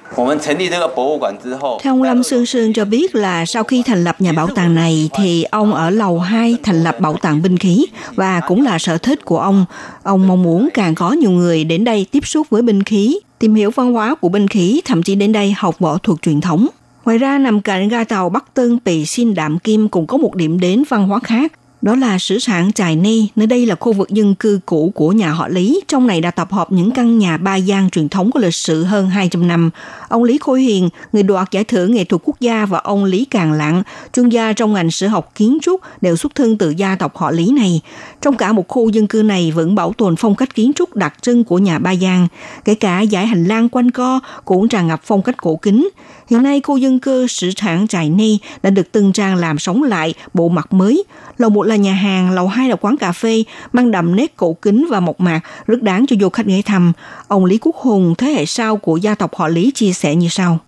[1.81, 4.75] Theo ông Lâm Sương Sương cho biết là sau khi thành lập nhà bảo tàng
[4.75, 8.79] này thì ông ở lầu 2 thành lập bảo tàng binh khí và cũng là
[8.79, 9.65] sở thích của ông.
[10.03, 13.55] Ông mong muốn càng có nhiều người đến đây tiếp xúc với binh khí, tìm
[13.55, 16.67] hiểu văn hóa của binh khí, thậm chí đến đây học võ thuật truyền thống.
[17.05, 20.35] Ngoài ra, nằm cạnh ga tàu Bắc Tân Pì Xin Đạm Kim cũng có một
[20.35, 21.51] điểm đến văn hóa khác.
[21.85, 25.11] Đó là sử sản Trài Ni, nơi đây là khu vực dân cư cũ của
[25.11, 25.81] nhà họ Lý.
[25.87, 28.83] Trong này đã tập hợp những căn nhà ba gian truyền thống có lịch sử
[28.83, 29.69] hơn 200 năm.
[30.07, 33.25] Ông Lý Khôi Hiền, người đoạt giải thưởng nghệ thuật quốc gia và ông Lý
[33.25, 36.95] Càng Lặng, chuyên gia trong ngành sử học kiến trúc đều xuất thân từ gia
[36.95, 37.81] tộc họ Lý này.
[38.21, 41.13] Trong cả một khu dân cư này vẫn bảo tồn phong cách kiến trúc đặc
[41.21, 42.27] trưng của nhà Ba gian
[42.65, 45.89] Kể cả giải hành lang quanh co cũng tràn ngập phong cách cổ kính.
[46.29, 49.83] Hiện nay khu dân cư sử sản Chài Ni đã được từng trang làm sống
[49.83, 51.03] lại bộ mặt mới.
[51.37, 54.53] Lầu một là nhà hàng, lầu hai là quán cà phê, mang đậm nét cổ
[54.61, 56.93] kính và mộc mạc, rất đáng cho du khách ghé thăm.
[57.27, 60.27] Ông Lý Quốc Hùng, thế hệ sau của gia tộc họ Lý chia sẻ như
[60.27, 60.59] sau.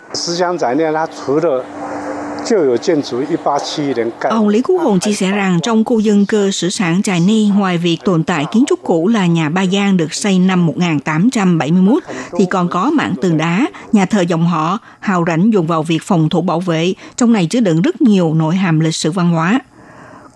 [4.29, 7.49] Ông Lý Quốc Hùng chia sẻ rằng trong khu dân cư sử sản Trà Ni,
[7.55, 12.03] ngoài việc tồn tại kiến trúc cũ là nhà Ba Giang được xây năm 1871,
[12.37, 16.03] thì còn có mảng tường đá, nhà thờ dòng họ, hào rảnh dùng vào việc
[16.03, 19.29] phòng thủ bảo vệ, trong này chứa đựng rất nhiều nội hàm lịch sử văn
[19.29, 19.59] hóa.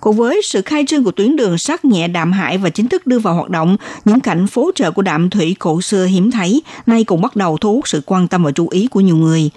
[0.02, 3.08] Cùng với sự khai trương của tuyến đường sắt nhẹ Đạm Hải và chính thức
[3.08, 6.62] đưa vào hoạt động, những cảnh phố chợ của Đạm Thủy cổ xưa hiếm thấy
[6.86, 9.50] nay cũng bắt đầu thu hút sự quan tâm và chú ý của nhiều người.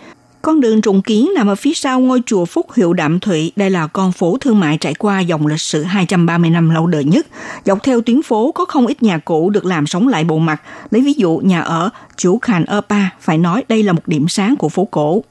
[0.42, 3.70] Con đường trùng kiến nằm ở phía sau ngôi chùa Phúc Hiệu Đạm Thụy Đây
[3.70, 7.26] là con phố thương mại trải qua dòng lịch sử 230 năm lâu đời nhất.
[7.64, 10.62] Dọc theo tuyến phố có không ít nhà cũ được làm sống lại bộ mặt.
[10.90, 14.28] Lấy ví dụ nhà ở Chủ Khàn Ơ Pa, phải nói đây là một điểm
[14.28, 15.22] sáng của phố cổ.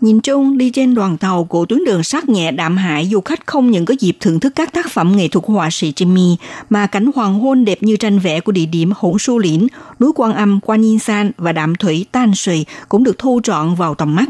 [0.00, 3.46] Nhìn chung, đi trên đoàn tàu của tuyến đường sắt nhẹ đạm hải, du khách
[3.46, 6.36] không những có dịp thưởng thức các tác phẩm nghệ thuật họa sĩ Jimmy,
[6.70, 9.66] mà cảnh hoàng hôn đẹp như tranh vẽ của địa điểm Hỗn Su liễn
[10.00, 13.74] núi Quan Âm, Quan Yên San và đạm thủy Tan Sùy cũng được thu trọn
[13.74, 14.28] vào tầm mắt.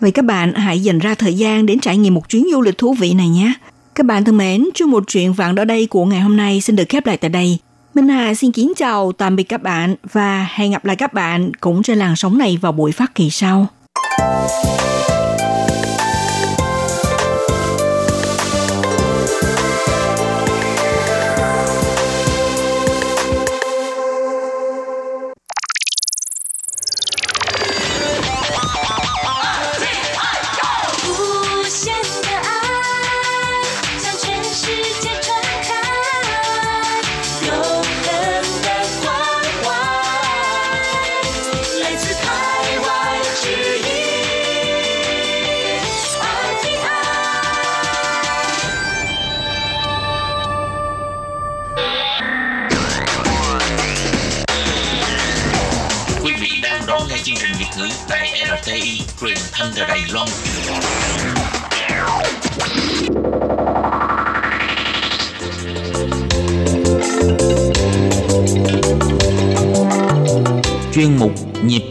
[0.00, 2.78] Vậy các bạn hãy dành ra thời gian đến trải nghiệm một chuyến du lịch
[2.78, 3.52] thú vị này nhé.
[3.94, 6.76] Các bạn thân mến, chương một chuyện vạn đó đây của ngày hôm nay xin
[6.76, 7.58] được khép lại tại đây.
[7.94, 11.52] Minh Hà xin kính chào tạm biệt các bạn và hẹn gặp lại các bạn
[11.60, 13.66] cũng trên làn sóng này vào buổi phát kỳ sau.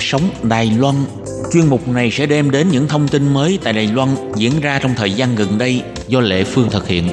[0.07, 0.95] Sống Đài Loan
[1.53, 4.79] Chuyên mục này sẽ đem đến những thông tin mới tại Đài Loan diễn ra
[4.79, 7.07] trong thời gian gần đây do Lệ Phương thực hiện.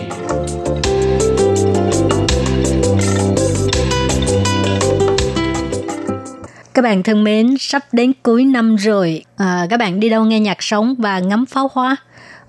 [6.74, 10.40] Các bạn thân mến, sắp đến cuối năm rồi, à, các bạn đi đâu nghe
[10.40, 11.96] nhạc sống và ngắm pháo hoa?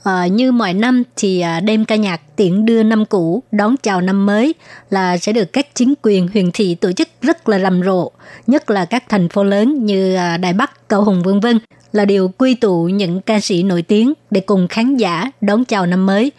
[0.06, 4.02] À, như mọi năm thì à, đêm ca nhạc tiễn đưa năm cũ đón chào
[4.02, 4.54] năm mới
[4.90, 8.12] là sẽ được các chính quyền huyện thị tổ chức rất là rầm rộ,
[8.48, 11.60] nhất là các thành phố lớn như à, Đài Bắc, Cầu Hùng vân vân
[11.92, 15.86] là điều quy tụ những ca sĩ nổi tiếng để cùng khán giả đón chào
[15.86, 16.32] năm mới.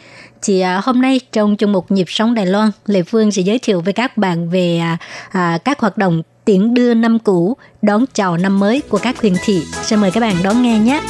[0.43, 3.59] Thì à, hôm nay trong chương mục nhịp sống Đài Loan, Lê Phương sẽ giới
[3.59, 4.99] thiệu với các bạn về à,
[5.31, 9.35] à, các hoạt động tiễn đưa năm cũ, đón chào năm mới của các huyện
[9.45, 9.63] thị.
[9.83, 11.01] Xin mời các bạn đón nghe nhé.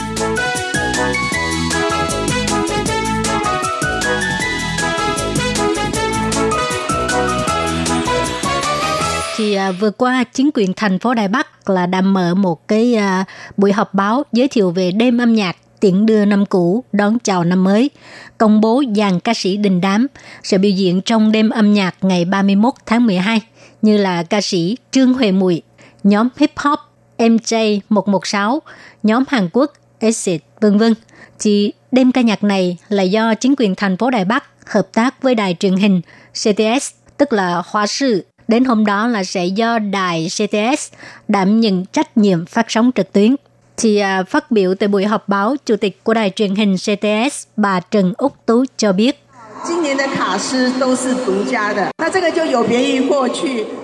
[9.37, 12.94] Thì à, vừa qua chính quyền thành phố Đài Bắc là đã mở một cái
[12.94, 13.25] à,
[13.57, 17.44] buổi họp báo giới thiệu về đêm âm nhạc tiễn đưa năm cũ đón chào
[17.44, 17.90] năm mới,
[18.38, 20.07] công bố dàn ca sĩ đình đám
[20.42, 23.40] sẽ biểu diễn trong đêm âm nhạc ngày 31 tháng 12
[23.83, 25.62] như là ca sĩ Trương Huệ Mùi,
[26.05, 26.79] nhóm hip hop
[27.18, 28.59] MJ116,
[29.03, 30.94] nhóm Hàn Quốc Exit, vân vân.
[31.38, 35.22] Thì đêm ca nhạc này là do chính quyền thành phố Đài Bắc hợp tác
[35.22, 36.01] với đài truyền hình
[36.33, 38.25] CTS, tức là Hoa Sư.
[38.48, 40.92] Đến hôm đó là sẽ do đài CTS
[41.28, 43.37] đảm nhận trách nhiệm phát sóng trực tuyến.
[43.76, 47.44] Thì à, phát biểu tại buổi họp báo, Chủ tịch của đài truyền hình CTS,
[47.56, 49.22] bà Trần Úc Tú cho biết.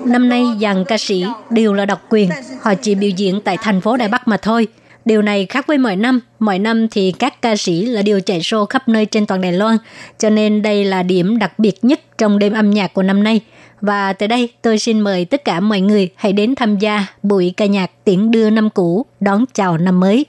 [0.05, 3.81] Năm nay dàn ca sĩ đều là độc quyền, họ chỉ biểu diễn tại thành
[3.81, 4.69] phố Đài Bắc mà thôi.
[5.05, 8.41] Điều này khác với mọi năm, mọi năm thì các ca sĩ là đều chạy
[8.41, 9.77] show khắp nơi trên toàn Đài Loan,
[10.19, 13.41] cho nên đây là điểm đặc biệt nhất trong đêm âm nhạc của năm nay–
[13.83, 17.55] và tới đây tôi xin mời tất cả mọi người hãy đến tham gia buổi
[17.57, 20.27] ca nhạc tiễn đưa năm cũ đón chào năm mới.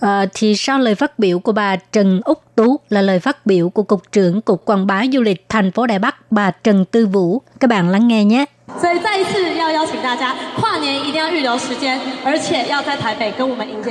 [0.00, 3.68] À, thì sau lời phát biểu của bà Trần Úc Tú là lời phát biểu
[3.68, 7.06] của Cục trưởng Cục Quảng bá Du lịch thành phố Đài Bắc bà Trần Tư
[7.06, 7.42] Vũ.
[7.60, 8.44] Các bạn lắng nghe nhé.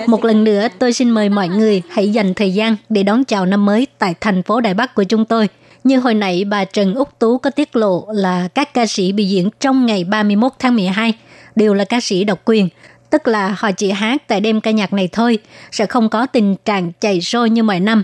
[0.07, 3.45] Một lần nữa, tôi xin mời mọi người hãy dành thời gian để đón chào
[3.45, 5.47] năm mới tại thành phố Đài Bắc của chúng tôi.
[5.87, 9.27] Như hồi nãy bà Trần Úc Tú có tiết lộ là các ca sĩ biểu
[9.27, 11.13] diễn trong ngày 31 tháng 12
[11.55, 12.69] đều là ca sĩ độc quyền
[13.09, 15.39] tức là họ chỉ hát tại đêm ca nhạc này thôi,
[15.71, 18.03] sẽ không có tình trạng chạy show như mọi năm.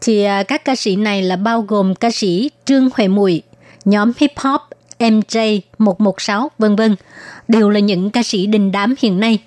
[0.00, 3.42] Thì à, các ca sĩ này là bao gồm ca sĩ Trương Huệ Mùi,
[3.84, 4.60] nhóm hip hop
[4.98, 6.96] MJ 116 vân vân
[7.48, 9.38] đều là những ca sĩ đình đám hiện nay.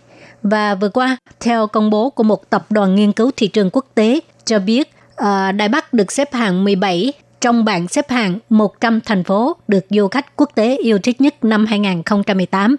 [0.44, 3.86] Và vừa qua, theo công bố của một tập đoàn nghiên cứu thị trường quốc
[3.96, 9.00] tế cho biết, à, Đài Bắc được xếp hạng 17 trong bảng xếp hạng 100
[9.06, 12.76] thành phố được du khách quốc tế yêu thích nhất năm 2018.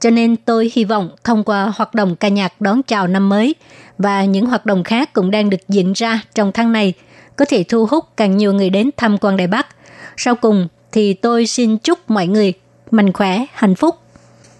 [0.00, 3.54] Cho nên tôi hy vọng thông qua hoạt động ca nhạc đón chào năm mới
[3.98, 6.92] và những hoạt động khác cũng đang được diễn ra trong tháng này
[7.36, 9.66] có thể thu hút càng nhiều người đến tham quan Đài Bắc.
[10.16, 12.52] Sau cùng thì tôi xin chúc mọi người
[12.90, 13.96] mạnh khỏe, hạnh phúc.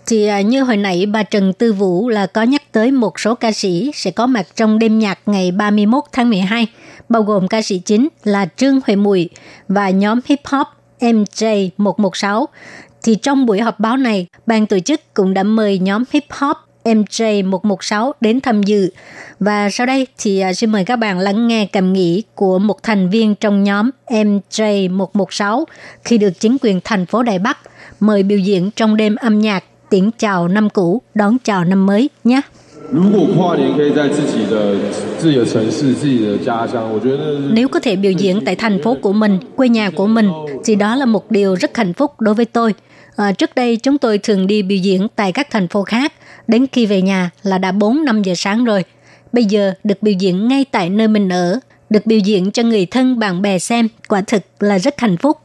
[0.06, 3.34] Thì à, như hồi nãy bà Trần Tư Vũ là có nhắc tới một số
[3.34, 6.66] ca sĩ sẽ có mặt trong đêm nhạc ngày 31 tháng 12
[7.08, 9.28] bao gồm ca sĩ chính là Trương Huệ Mùi
[9.68, 10.66] và nhóm hip hop
[11.00, 12.46] MJ116.
[13.02, 16.56] Thì trong buổi họp báo này, ban tổ chức cũng đã mời nhóm hip hop
[16.84, 18.90] MJ116 đến tham dự.
[19.40, 22.82] Và sau đây thì à, xin mời các bạn lắng nghe cảm nghĩ của một
[22.82, 25.64] thành viên trong nhóm MJ116
[26.04, 27.58] khi được chính quyền thành phố Đài Bắc
[28.00, 32.10] mời biểu diễn trong đêm âm nhạc tiễn chào năm cũ, đón chào năm mới
[32.24, 32.40] nhé.
[37.52, 40.30] Nếu có thể biểu diễn tại thành phố của mình, quê nhà của mình,
[40.64, 42.74] thì đó là một điều rất hạnh phúc đối với tôi.
[43.16, 46.12] À, trước đây chúng tôi thường đi biểu diễn tại các thành phố khác,
[46.48, 48.84] đến khi về nhà là đã 4-5 giờ sáng rồi.
[49.32, 52.86] Bây giờ được biểu diễn ngay tại nơi mình ở, được biểu diễn cho người
[52.86, 55.38] thân bạn bè xem, quả thực là rất hạnh phúc.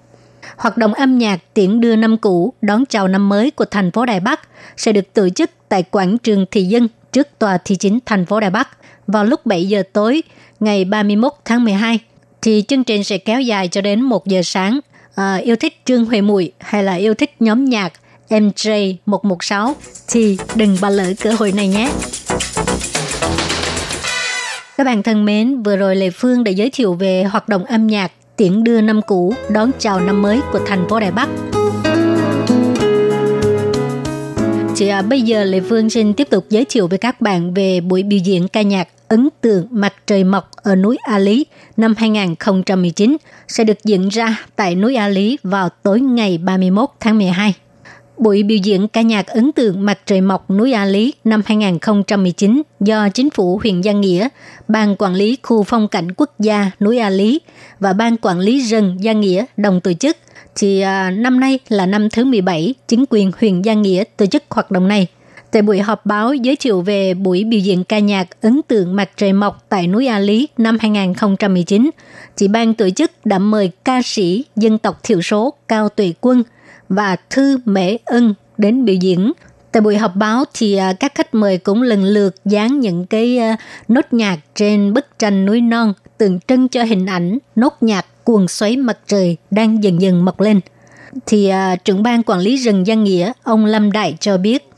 [0.58, 4.06] Hoạt động âm nhạc tiễn đưa năm cũ đón chào năm mới của thành phố
[4.06, 4.39] Đài Bắc
[4.78, 8.39] sẽ được tổ chức tại quảng trường Thị Dân trước tòa thị chính thành phố
[8.39, 8.69] Đài Bắc
[9.07, 10.21] vào lúc 7 giờ tối
[10.59, 11.99] ngày 31 tháng 12
[12.41, 14.79] thì chương trình sẽ kéo dài cho đến 1 giờ sáng.
[15.15, 17.93] À, yêu thích Trương Huệ Mùi hay là yêu thích nhóm nhạc
[18.29, 19.73] MJ116
[20.07, 21.91] thì đừng bỏ lỡ cơ hội này nhé.
[24.77, 27.87] Các bạn thân mến, vừa rồi Lê Phương đã giới thiệu về hoạt động âm
[27.87, 31.29] nhạc tiễn đưa năm cũ đón chào năm mới của thành phố Đài Bắc.
[34.79, 37.81] Chị à, bây giờ Lê Phương xin tiếp tục giới thiệu với các bạn về
[37.81, 41.45] buổi biểu diễn ca nhạc ấn tượng Mặt trời mọc ở núi A Lý
[41.77, 47.17] năm 2019 sẽ được diễn ra tại núi A Lý vào tối ngày 31 tháng
[47.17, 47.53] 12.
[48.17, 52.61] Buổi biểu diễn ca nhạc ấn tượng Mặt trời mọc núi A Lý năm 2019
[52.79, 54.27] do Chính phủ huyện Giang Nghĩa,
[54.67, 57.41] Ban Quản lý Khu Phong cảnh Quốc gia núi A Lý
[57.79, 60.17] và Ban Quản lý rừng Giang Nghĩa đồng tổ chức
[60.59, 64.43] thì à, năm nay là năm thứ 17 chính quyền huyện Giang Nghĩa tổ chức
[64.49, 65.07] hoạt động này.
[65.51, 69.09] Tại buổi họp báo giới thiệu về buổi biểu diễn ca nhạc ấn tượng mặt
[69.17, 71.89] trời mọc tại núi A Lý năm 2019,
[72.35, 76.43] chị ban tổ chức đã mời ca sĩ dân tộc thiểu số Cao Tuệ Quân
[76.89, 79.31] và Thư Mễ Ân đến biểu diễn.
[79.71, 83.37] Tại buổi họp báo thì à, các khách mời cũng lần lượt dán những cái
[83.37, 88.05] à, nốt nhạc trên bức tranh núi non tượng trưng cho hình ảnh nốt nhạc
[88.29, 90.59] cuồng xoáy mặt trời đang dần dần mọc lên.
[91.25, 94.69] Thì uh, trưởng ban quản lý rừng Giang Nghĩa, ông Lâm Đại cho biết,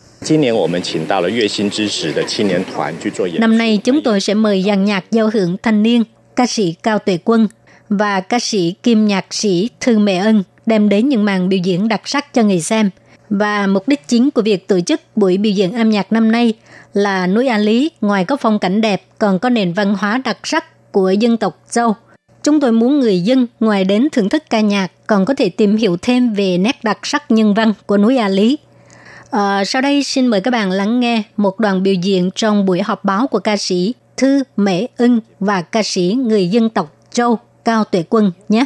[3.39, 6.03] Năm nay chúng tôi sẽ mời dàn nhạc giao hưởng thanh niên,
[6.35, 7.47] ca sĩ Cao Tuệ Quân
[7.89, 11.87] và ca sĩ kim nhạc sĩ Thư Mẹ Ân đem đến những màn biểu diễn
[11.87, 12.89] đặc sắc cho người xem.
[13.29, 16.53] Và mục đích chính của việc tổ chức buổi biểu diễn âm nhạc năm nay
[16.93, 20.37] là núi A Lý ngoài có phong cảnh đẹp còn có nền văn hóa đặc
[20.43, 21.95] sắc của dân tộc Dâu–
[22.43, 25.75] Chúng tôi muốn người dân ngoài đến thưởng thức ca nhạc còn có thể tìm
[25.75, 28.57] hiểu thêm về nét đặc sắc nhân văn của núi A Lý.
[29.31, 32.81] À, sau đây xin mời các bạn lắng nghe một đoàn biểu diễn trong buổi
[32.81, 37.39] họp báo của ca sĩ Thư Mễ Ưng và ca sĩ người dân tộc Châu
[37.65, 38.65] Cao Tuệ Quân nhé.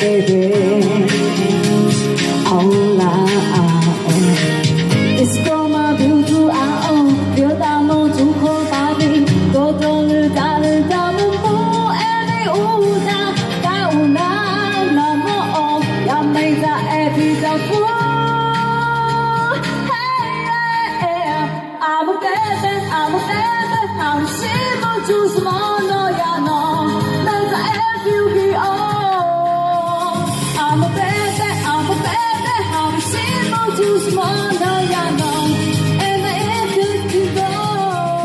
[0.00, 0.52] baby.
[2.50, 2.97] Oh.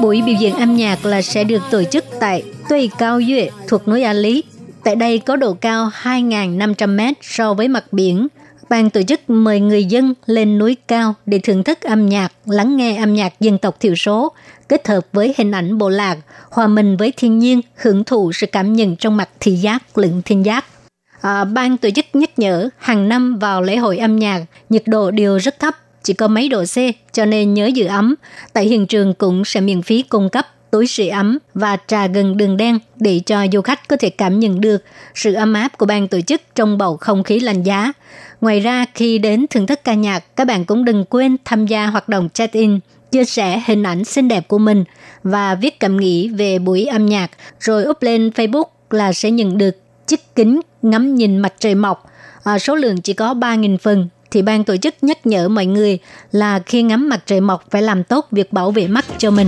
[0.04, 3.88] Buổi biểu diễn âm nhạc là sẽ được tổ chức tại Tuy Cao Duệ thuộc
[3.88, 4.44] núi A Lý.
[4.84, 8.28] Tại đây có độ cao 2.500 mét so với mặt biển–
[8.74, 12.78] ban tổ chức mời người dân lên núi cao để thưởng thức âm nhạc, lắng
[12.78, 14.32] nghe âm nhạc dân tộc thiểu số,
[14.70, 16.18] kết hợp với hình ảnh bộ lạc,
[16.50, 20.22] hòa mình với thiên nhiên, hưởng thụ sự cảm nhận trong mặt thị giác lẫn
[20.26, 20.66] thiên giác.
[21.22, 25.12] À, ban tổ chức nhắc nhở hàng năm vào lễ hội âm nhạc, nhiệt độ
[25.12, 26.78] đều rất thấp, chỉ có mấy độ C,
[27.12, 28.16] cho nên nhớ giữ ấm.
[28.54, 32.38] Tại hiện trường cũng sẽ miễn phí cung cấp túi sưởi ấm và trà gừng
[32.38, 34.84] đường đen để cho du khách có thể cảm nhận được
[35.16, 37.94] sự ấm áp của ban tổ chức trong bầu không khí lạnh giá.
[38.42, 41.88] Ngoài ra, khi đến thưởng thức ca nhạc, các bạn cũng đừng quên tham gia
[41.88, 42.80] hoạt động check-in,
[43.12, 44.84] chia sẻ hình ảnh xinh đẹp của mình
[45.24, 49.58] và viết cảm nghĩ về buổi âm nhạc, rồi up lên Facebook là sẽ nhận
[49.58, 52.12] được chiếc kính ngắm nhìn mặt trời mọc.
[52.44, 56.00] À, số lượng chỉ có 3.000 phần, thì ban tổ chức nhắc nhở mọi người
[56.32, 59.48] là khi ngắm mặt trời mọc phải làm tốt việc bảo vệ mắt cho mình.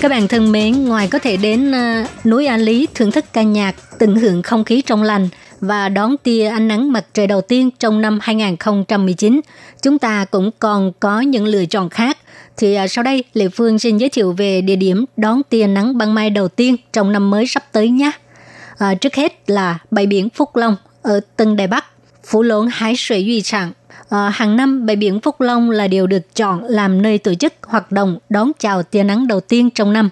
[0.00, 3.42] Các bạn thân mến, ngoài có thể đến uh, núi A Lý thưởng thức ca
[3.42, 5.28] nhạc, tận hưởng không khí trong lành
[5.60, 9.40] và đón tia ánh nắng mặt trời đầu tiên trong năm 2019,
[9.82, 12.18] chúng ta cũng còn có những lựa chọn khác.
[12.56, 15.98] Thì à, sau đây, Lệ Phương xin giới thiệu về địa điểm đón tia nắng
[15.98, 18.10] ban mai đầu tiên trong năm mới sắp tới nhé.
[18.78, 21.84] À, trước hết là bãi biển Phúc Long ở Tân Đài Bắc,
[22.24, 23.72] Phú Lốn Hải 水 Duy Trạng
[24.08, 27.52] À, hàng năm, bãi biển Phúc Long là điều được chọn làm nơi tổ chức
[27.62, 30.10] hoạt động đón chào tia nắng đầu tiên trong năm.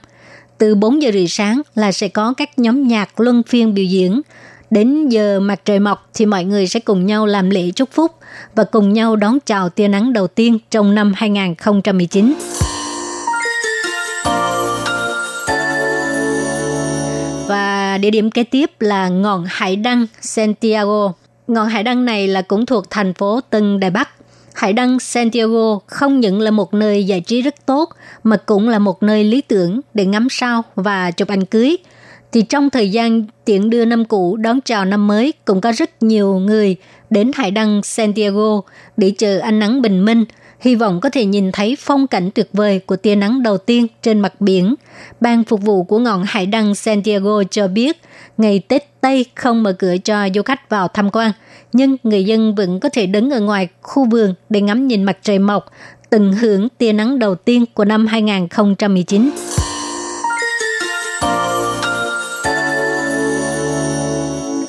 [0.58, 4.22] Từ 4 giờ rưỡi sáng là sẽ có các nhóm nhạc luân phiên biểu diễn.
[4.76, 8.12] Đến giờ mặt trời mọc thì mọi người sẽ cùng nhau làm lễ chúc phúc
[8.54, 12.34] và cùng nhau đón chào tia nắng đầu tiên trong năm 2019.
[17.48, 21.12] Và địa điểm kế tiếp là ngọn hải đăng, Santiago
[21.46, 24.08] Ngọn hải đăng này là cũng thuộc thành phố Tân Đài Bắc.
[24.54, 27.90] Hải đăng, Santiago không những là một nơi giải trí rất tốt,
[28.24, 31.76] mà cũng là một nơi lý tưởng để ngắm sao và chụp ảnh cưới.
[32.32, 36.02] Thì trong thời gian tiễn đưa năm cũ đón chào năm mới cũng có rất
[36.02, 36.76] nhiều người
[37.10, 38.60] đến hải đăng Santiago
[38.96, 40.24] để chờ ánh nắng bình minh–
[40.60, 43.86] hy vọng có thể nhìn thấy phong cảnh tuyệt vời của tia nắng đầu tiên
[44.02, 44.74] trên mặt biển.
[45.20, 48.00] Ban phục vụ của ngọn hải đăng Santiago cho biết,
[48.38, 51.32] ngày Tết Tây không mở cửa cho du khách vào tham quan,
[51.72, 55.18] nhưng người dân vẫn có thể đứng ở ngoài khu vườn để ngắm nhìn mặt
[55.22, 55.66] trời mọc,
[56.10, 59.30] tận hưởng tia nắng đầu tiên của năm 2019.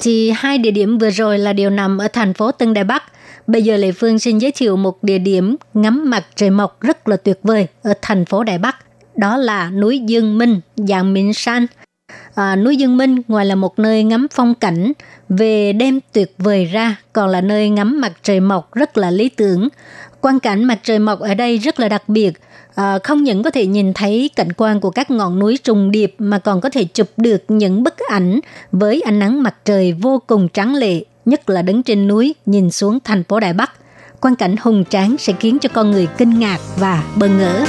[0.08, 3.04] Thì hai địa điểm vừa rồi là đều nằm ở thành phố Tân Đài Bắc–
[3.48, 7.08] Bây giờ Lệ Phương xin giới thiệu một địa điểm ngắm mặt trời mọc rất
[7.08, 8.76] là tuyệt vời ở thành phố Đài Bắc.
[9.16, 11.66] Đó là núi Dương Minh, dạng Minh San.
[12.36, 14.92] À, núi Dương Minh ngoài là một nơi ngắm phong cảnh
[15.30, 19.30] về đêm tuyệt vời ra, còn là nơi ngắm mặt trời mọc rất là lý
[19.30, 19.68] tưởng.
[20.22, 22.32] Quan cảnh mặt trời mọc ở đây rất là đặc biệt,
[22.78, 26.16] à, không những có thể nhìn thấy cảnh quan của các ngọn núi trùng điệp
[26.18, 28.40] mà còn có thể chụp được những bức ảnh
[28.72, 32.72] với ánh nắng mặt trời vô cùng trắng lệ nhất là đứng trên núi nhìn
[32.72, 33.72] xuống thành phố Đài Bắc.
[34.22, 37.66] Quan cảnh hùng tráng sẽ khiến cho con người kinh ngạc và bơ ngỡ.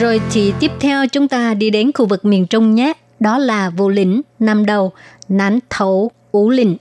[0.00, 2.92] Rồi thì tiếp theo chúng ta đi đến khu vực miền Trung nhé.
[3.20, 4.92] Đó là Vũ Lĩnh, Nam Đầu,
[5.28, 6.76] Nán Thấu, Ú Lĩnh.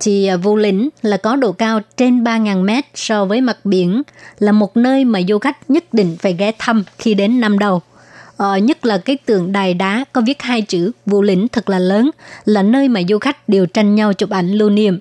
[0.00, 4.02] Thì à, Vũ Lĩnh là có độ cao trên 3.000 mét so với mặt biển,
[4.38, 7.82] là một nơi mà du khách nhất định phải ghé thăm khi đến Nam Đầu–
[8.36, 11.78] ờ, nhất là cái tượng đài đá có viết hai chữ Vũ Lĩnh thật là
[11.78, 12.10] lớn,
[12.44, 14.98] là nơi mà du khách đều tranh nhau chụp ảnh lưu niệm.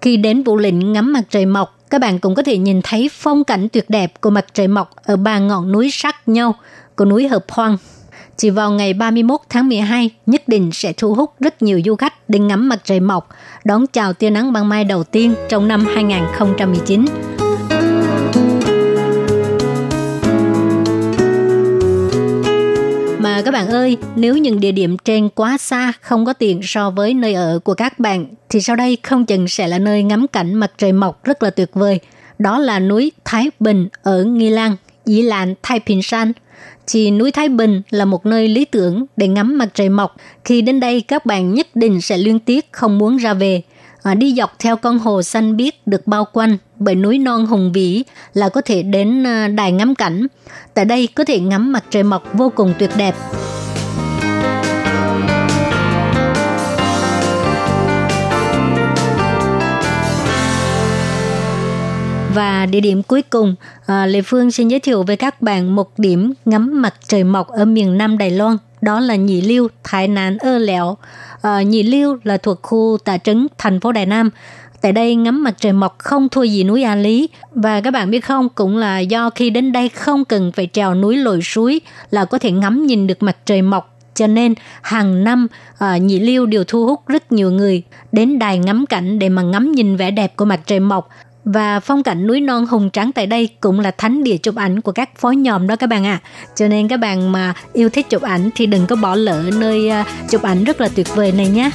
[0.00, 3.10] Khi đến Vũ Lĩnh ngắm mặt trời mọc, các bạn cũng có thể nhìn thấy
[3.12, 6.54] phong cảnh tuyệt đẹp của mặt trời mọc ở ba ngọn núi sát nhau
[6.96, 7.76] của núi Hợp Hoang.
[8.38, 12.28] Chỉ vào ngày 31 tháng 12, nhất định sẽ thu hút rất nhiều du khách
[12.28, 13.28] đến ngắm mặt trời mọc,
[13.64, 17.04] đón chào tia nắng ban mai đầu tiên trong năm 2019.
[23.18, 26.90] Mà các bạn ơi, nếu những địa điểm trên quá xa không có tiền so
[26.90, 30.26] với nơi ở của các bạn, thì sau đây không chừng sẽ là nơi ngắm
[30.32, 32.00] cảnh mặt trời mọc rất là tuyệt vời.
[32.38, 34.76] Đó là núi Thái Bình ở Nghi Lan,
[35.08, 36.32] Dĩ Lạn, Thái Bình San.
[36.86, 40.16] Thì núi Thái Bình là một nơi lý tưởng để ngắm mặt trời mọc.
[40.44, 43.62] Khi đến đây các bạn nhất định sẽ liên tiếc không muốn ra về–
[44.02, 47.72] à, đi dọc theo con hồ xanh biếc được bao quanh bởi núi non hùng
[47.72, 48.04] vĩ
[48.34, 50.26] là có thể đến ờ, đài ngắm cảnh.
[50.74, 53.14] Tại đây có thể ngắm mặt trời mọc vô cùng tuyệt đẹp.
[62.38, 63.54] Và địa điểm cuối cùng,
[63.86, 67.48] à, Lê Phương xin giới thiệu với các bạn một điểm ngắm mặt trời mọc
[67.48, 70.96] ở miền Nam Đài Loan, đó là Nhị Liêu, Thái nán Ơ Lẹo.
[71.42, 74.30] À, Nhị Liêu là thuộc khu tà trấn thành phố Đài Nam.
[74.80, 78.10] Tại đây ngắm mặt trời mọc không thua gì núi A Lý và các bạn
[78.10, 81.80] biết không cũng là do khi đến đây không cần phải trèo núi lội suối
[82.10, 85.46] là có thể ngắm nhìn được mặt trời mọc cho nên hàng năm
[85.78, 87.82] à, nhị liêu đều thu hút rất nhiều người
[88.12, 91.08] đến đài ngắm cảnh để mà ngắm nhìn vẻ đẹp của mặt trời mọc
[91.52, 94.80] và phong cảnh núi non hùng trắng tại đây cũng là thánh địa chụp ảnh
[94.80, 96.20] của các phó nhòm đó các bạn ạ.
[96.22, 96.28] À.
[96.56, 99.88] Cho nên các bạn mà yêu thích chụp ảnh thì đừng có bỏ lỡ nơi
[99.88, 101.70] à, chụp ảnh rất là tuyệt vời này nhé.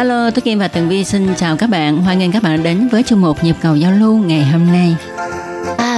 [0.00, 2.02] Hello, tôi Kim và Tường Vi xin chào các bạn.
[2.02, 4.96] Hoan nghênh các bạn đến với chương mục nhịp cầu giao lưu ngày hôm nay.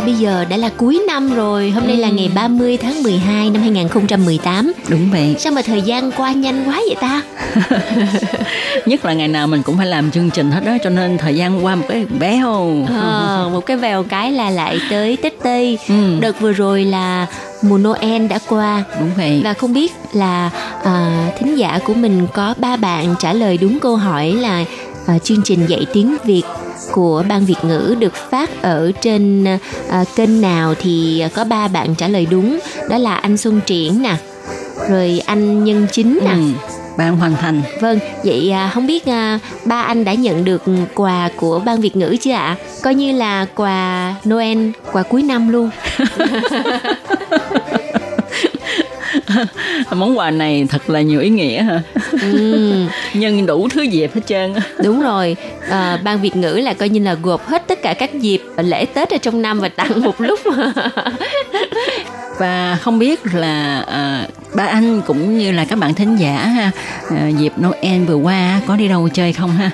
[0.03, 3.51] À bây giờ đã là cuối năm rồi, hôm nay là ngày 30 tháng 12
[3.51, 4.73] năm 2018.
[4.89, 5.37] Đúng vậy.
[5.39, 7.23] Sao mà thời gian qua nhanh quá vậy ta?
[8.87, 11.37] Nhất là ngày nào mình cũng phải làm chương trình hết đó, cho nên thời
[11.37, 12.87] gian qua một cái béo.
[12.89, 15.79] Ờ, một cái vèo cái là lại tới Tết Tây.
[15.89, 15.95] Ừ.
[16.21, 17.27] Đợt vừa rồi là
[17.63, 19.41] mùa Noel đã qua Đúng vậy.
[19.45, 20.51] và không biết là
[20.85, 24.65] à, thính giả của mình có ba bạn trả lời đúng câu hỏi là
[25.07, 26.43] à, chương trình dạy tiếng Việt
[26.93, 29.45] của ban Việt ngữ được phát ở trên
[29.89, 32.59] à, kênh nào thì có ba bạn trả lời đúng
[32.89, 34.17] đó là anh Xuân Triển nè
[34.89, 36.43] rồi anh Nhân Chính nè Ừ,
[36.97, 37.63] bạn hoàn thành.
[37.81, 40.63] Vâng, vậy à, không biết à, ba anh đã nhận được
[40.95, 42.57] quà của ban Việt ngữ chưa ạ?
[42.83, 45.71] Coi như là quà Noel, quà cuối năm luôn.
[49.91, 51.83] Món quà này thật là nhiều ý nghĩa ha.
[52.23, 52.73] Ừ,
[53.15, 54.55] Nhân đủ thứ dịp hết trơn.
[54.85, 55.37] đúng rồi,
[55.71, 58.87] à, ban Việt ngữ là coi như là gộp hết tất cả các dịp lễ
[58.87, 60.41] Tết ở trong năm và tặng một lúc.
[62.39, 66.71] Và không biết là à, ba anh cũng như là các bạn thính giả ha,
[67.11, 69.71] à, dịp Noel vừa qua có đi đâu chơi không ha?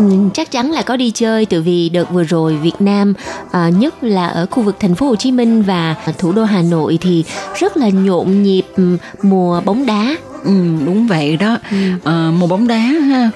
[0.00, 3.14] Ừ, chắc chắn là có đi chơi từ vì đợt vừa rồi Việt Nam
[3.50, 6.62] à, nhất là ở khu vực thành phố Hồ Chí Minh và thủ đô Hà
[6.62, 7.24] Nội thì
[7.58, 10.52] rất là nhộn nhịp ừ, mùa bóng đá Ừ,
[10.86, 11.58] đúng vậy đó.
[12.04, 13.30] Ờ, mùa bóng đá ha.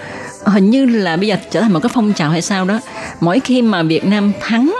[0.46, 2.80] Hình như là bây giờ trở thành một cái phong trào hay sao đó.
[3.20, 4.74] Mỗi khi mà Việt Nam thắng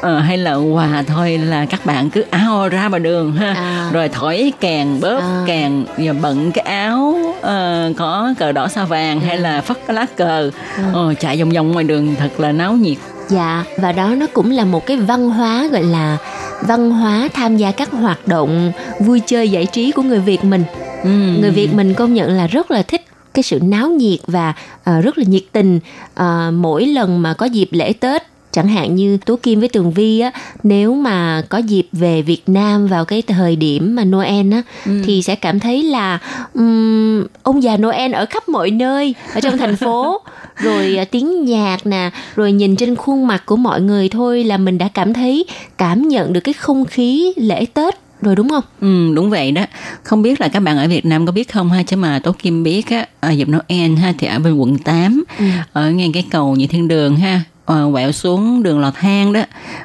[0.00, 3.90] ờ, hay là hòa thôi là các bạn cứ áo ra ngoài đường ha À.
[3.92, 5.42] rồi thổi kèn bóp À.
[5.46, 9.94] kèn và bận cái áo ờ, có cờ đỏ sao vàng hay là phất cái
[9.94, 10.50] lá cờ
[10.92, 12.96] ờ, chạy vòng vòng ngoài đường thật là náo nhiệt
[13.28, 16.16] Dạ, và đó nó cũng là một cái văn hóa gọi là
[16.62, 20.64] văn hóa tham gia các hoạt động vui chơi giải trí của người Việt mình.
[21.02, 21.10] ừ.
[21.40, 24.52] Người Việt mình công nhận là rất là thích cái sự náo nhiệt và
[24.84, 25.80] ờ, rất là nhiệt tình
[26.14, 28.22] Ờ, mỗi lần mà có dịp lễ Tết
[28.56, 30.30] chẳng hạn như Tố Kim với Tường Vi á
[30.62, 34.62] nếu mà có dịp về Việt Nam vào cái thời điểm mà Noel á
[35.04, 36.18] thì sẽ cảm thấy là
[36.54, 40.20] ừm, ông già Noel ở khắp mọi nơi ở trong thành phố.
[40.56, 44.56] Rồi à, tiếng nhạc nè rồi nhìn trên khuôn mặt của mọi người thôi là
[44.56, 45.44] mình đã cảm thấy
[45.78, 48.64] cảm nhận được cái không khí lễ Tết rồi đúng không?
[48.80, 49.62] Ừ, đúng vậy đó.
[50.02, 52.32] Không biết là các bạn ở Việt Nam có biết không ha, chứ mà Tố
[52.32, 55.24] Kim biết á, ở dịp Noel ha, thì ở bên quận 8,
[55.72, 59.40] ở ngay cái cầu Nhị Thiên Đường ha, Ờ, quẹo xuống đường lò than đó,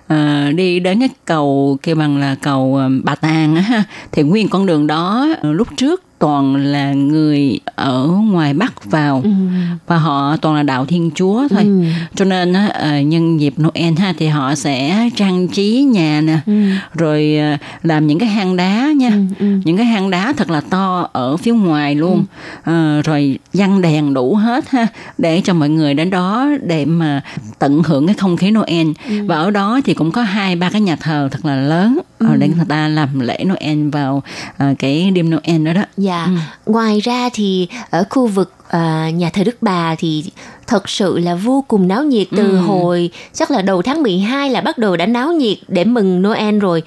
[0.08, 4.50] ờ, đi đến cái cầu kêu bằng là cầu ờ, Bà Tàng á thì nguyên
[4.50, 9.30] con đường đó ờ, lúc trước toàn là người ở ngoài Bắc vào Ừ.
[9.88, 11.64] và họ toàn là đạo Thiên Chúa thôi.
[11.64, 11.84] Ừ.
[12.16, 16.54] Cho nên ờ, nhân dịp Noel ha thì họ sẽ trang trí nhà nè, Ừ.
[16.94, 21.10] rồi ờ, làm những cái hang đá nha, những cái hang đá thật là to
[21.14, 22.26] ở phía ngoài luôn,
[22.64, 27.22] Ờ, rồi dăng đèn đủ hết ha để cho mọi người đến đó để mà
[27.60, 28.88] tận hưởng cái không khí Noel
[29.26, 32.36] và ở đó thì cũng có hai ba cái nhà thờ thật là lớn ờ,
[32.36, 34.24] để người ta làm lễ Noel vào
[34.80, 35.82] cái đêm Noel đó đó.
[35.98, 36.11] Dạ.
[36.66, 40.24] Ngoài ra thì ở khu vực à, nhà thờ Đức Bà thì
[40.68, 42.58] thật sự là vô cùng náo nhiệt từ Ừ.
[42.58, 46.60] hồi chắc là đầu tháng 12 là bắt đầu đã náo nhiệt để mừng Noel
[46.60, 46.84] rồi.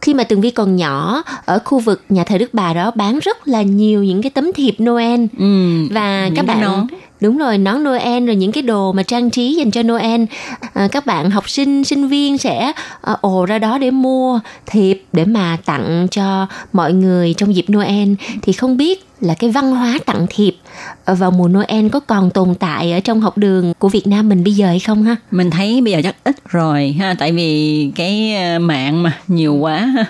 [0.00, 3.18] Khi mà Tường Vi còn nhỏ ở khu vực nhà thờ Đức Bà đó bán
[3.18, 6.86] rất là nhiều những cái tấm thiệp Noel Ừ, và các bạn nón
[7.22, 10.24] đúng rồi nón Noel rồi những cái đồ mà trang trí dành cho Noel.
[10.74, 15.04] À, các bạn học sinh sinh viên sẽ à, ồ ra đó để mua thiệp
[15.12, 18.12] để mà tặng cho mọi người trong dịp Noel.
[18.42, 20.56] Thì không biết là cái văn hóa tặng thiệp
[21.06, 24.44] vào mùa Noel có còn tồn tại ở trong học đường của Việt Nam mình
[24.44, 25.16] bây giờ hay không ha?
[25.30, 29.54] mình thấy bây giờ chắc ít rồi ha tại vì cái ờ, mạng mà nhiều
[29.54, 30.04] quá ha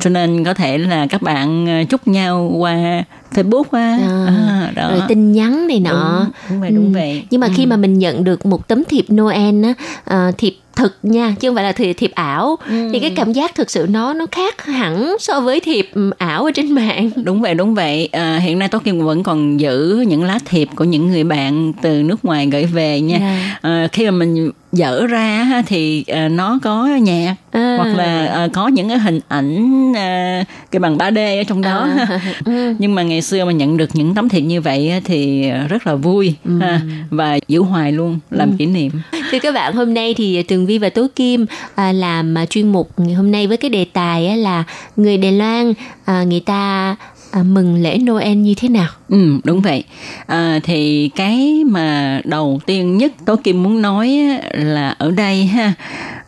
[0.00, 3.04] cho nên có thể là các bạn ờ, chúc nhau qua
[3.34, 6.90] Facebook á à, đó rồi tin nhắn này nọ Đúng, đúng vậy, đúng Ừ.
[6.94, 7.22] vậy.
[7.30, 7.52] nhưng mà Ừ.
[7.56, 11.48] khi mà mình nhận được một tấm thiệp Noel á à, thiệp thực nha chứ
[11.48, 12.88] không phải là thiệp, thiệp ảo Ừ.
[12.92, 16.44] thì cái cảm giác thực sự nó nó khác hẳn so với thiệp ừ, ảo
[16.44, 20.04] ở trên mạng đúng vậy đúng vậy à, hiện nay Tố Kim vẫn còn giữ
[20.08, 23.58] những lá thiệp của những người bạn từ nước ngoài gửi về nha Dạ.
[23.62, 27.74] à, khi mà mình dở ra thì à, nó có nhạc À.
[27.76, 31.88] hoặc là à, có những cái hình ảnh à, cái bằng 3D ở trong đó
[31.98, 32.20] À.
[32.78, 35.94] nhưng mà ngày xưa mà nhận được những tấm thiệp như vậy thì rất là
[35.94, 36.58] vui Ừ.
[36.60, 38.92] ha, và giữ hoài luôn làm kỷ niệm
[39.30, 42.72] Thưa các bạn, hôm nay thì Tường Vi và Tố Kim à, làm à, chuyên
[42.72, 44.64] mục ngày hôm nay với cái đề tài là
[44.96, 45.72] người Đài Loan
[46.04, 46.96] à, người ta
[47.30, 48.88] à, mừng lễ Noel như thế nào?
[49.08, 49.84] Ừ, đúng vậy.
[50.26, 54.18] À, thì cái mà đầu tiên nhất Tố Kim muốn nói
[54.52, 55.72] là ở đây ha,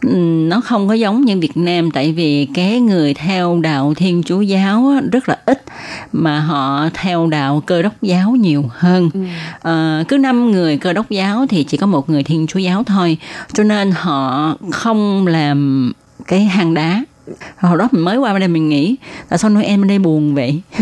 [0.02, 4.22] ừm, nó không có giống như Việt Nam tại vì cái người theo đạo Thiên
[4.22, 5.62] Chúa giáo rất là ít
[6.12, 9.10] mà họ theo đạo Cơ đốc giáo nhiều hơn.
[9.62, 12.84] À, cứ năm người Cơ đốc giáo thì chỉ có một người Thiên Chúa giáo
[12.84, 13.16] thôi,
[13.52, 15.92] cho nên họ không làm
[16.26, 17.04] cái hang đá
[17.56, 18.96] hồi đó mình mới qua bên đây mình nghĩ
[19.28, 20.60] tại sao Noel bên đây buồn vậy?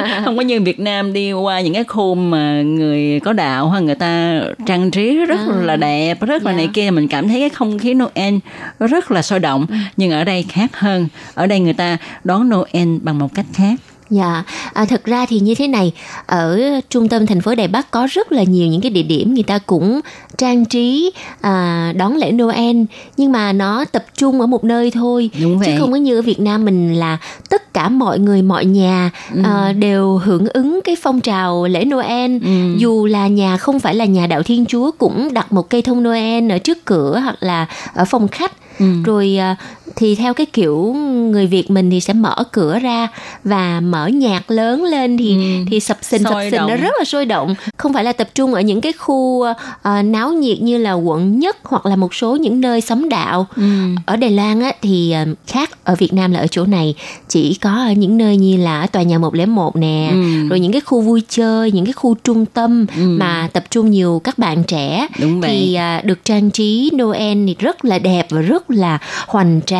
[0.24, 3.80] Không có như Việt Nam đi qua những cái khu mà người có đạo hoặc
[3.80, 6.90] người ta trang trí rất là đẹp rất là này kia.
[6.90, 8.34] Mình cảm thấy cái không khí Noel
[8.78, 9.66] rất là sôi động.
[9.96, 11.08] Nhưng ở đây khác hơn.
[11.34, 13.80] Ở đây người ta đón Noel bằng một cách khác
[14.10, 14.42] Dạ,
[14.72, 15.92] à, thật ra thì như thế này,
[16.26, 19.34] ở trung tâm thành phố Đài Bắc có rất là nhiều những cái địa điểm
[19.34, 20.00] người ta cũng
[20.38, 22.76] trang trí à, đón lễ Noel
[23.16, 25.76] nhưng mà nó tập trung ở một nơi thôi Đúng chứ vậy.
[25.78, 27.18] không có như ở Việt Nam mình là
[27.50, 29.40] tất cả mọi người mọi nhà Ừ.
[29.44, 32.76] à, đều hưởng ứng cái phong trào lễ Noel Ừ.
[32.78, 36.02] dù là nhà không phải là nhà đạo Thiên Chúa cũng đặt một cây thông
[36.02, 38.86] Noel ở trước cửa hoặc là ở phòng khách Ừ.
[39.04, 39.56] rồi à,
[39.96, 40.92] thì theo cái kiểu
[41.30, 43.08] người Việt mình thì sẽ mở cửa ra
[43.44, 45.36] và mở nhạc lớn lên thì
[45.70, 46.48] thì sập sình sập Ừ.
[46.50, 49.42] Sình nó rất là sôi động không phải là tập trung ở những cái khu
[49.82, 53.46] à, náo nhiệt như là quận nhất hoặc là một số những nơi xóm đạo
[53.56, 53.62] Ừ.
[54.06, 56.94] ở Đài Loan á, thì à, khác ở Việt Nam là ở chỗ này
[57.28, 60.48] chỉ có ở những nơi như là ở tòa nhà 101 nè Ừ.
[60.48, 63.02] rồi những cái khu vui chơi những cái khu trung tâm Ừ.
[63.02, 65.50] mà tập trung nhiều các bạn trẻ Đúng vậy.
[65.50, 69.79] thì à, được trang trí Noel thì rất là đẹp và rất là hoành tráng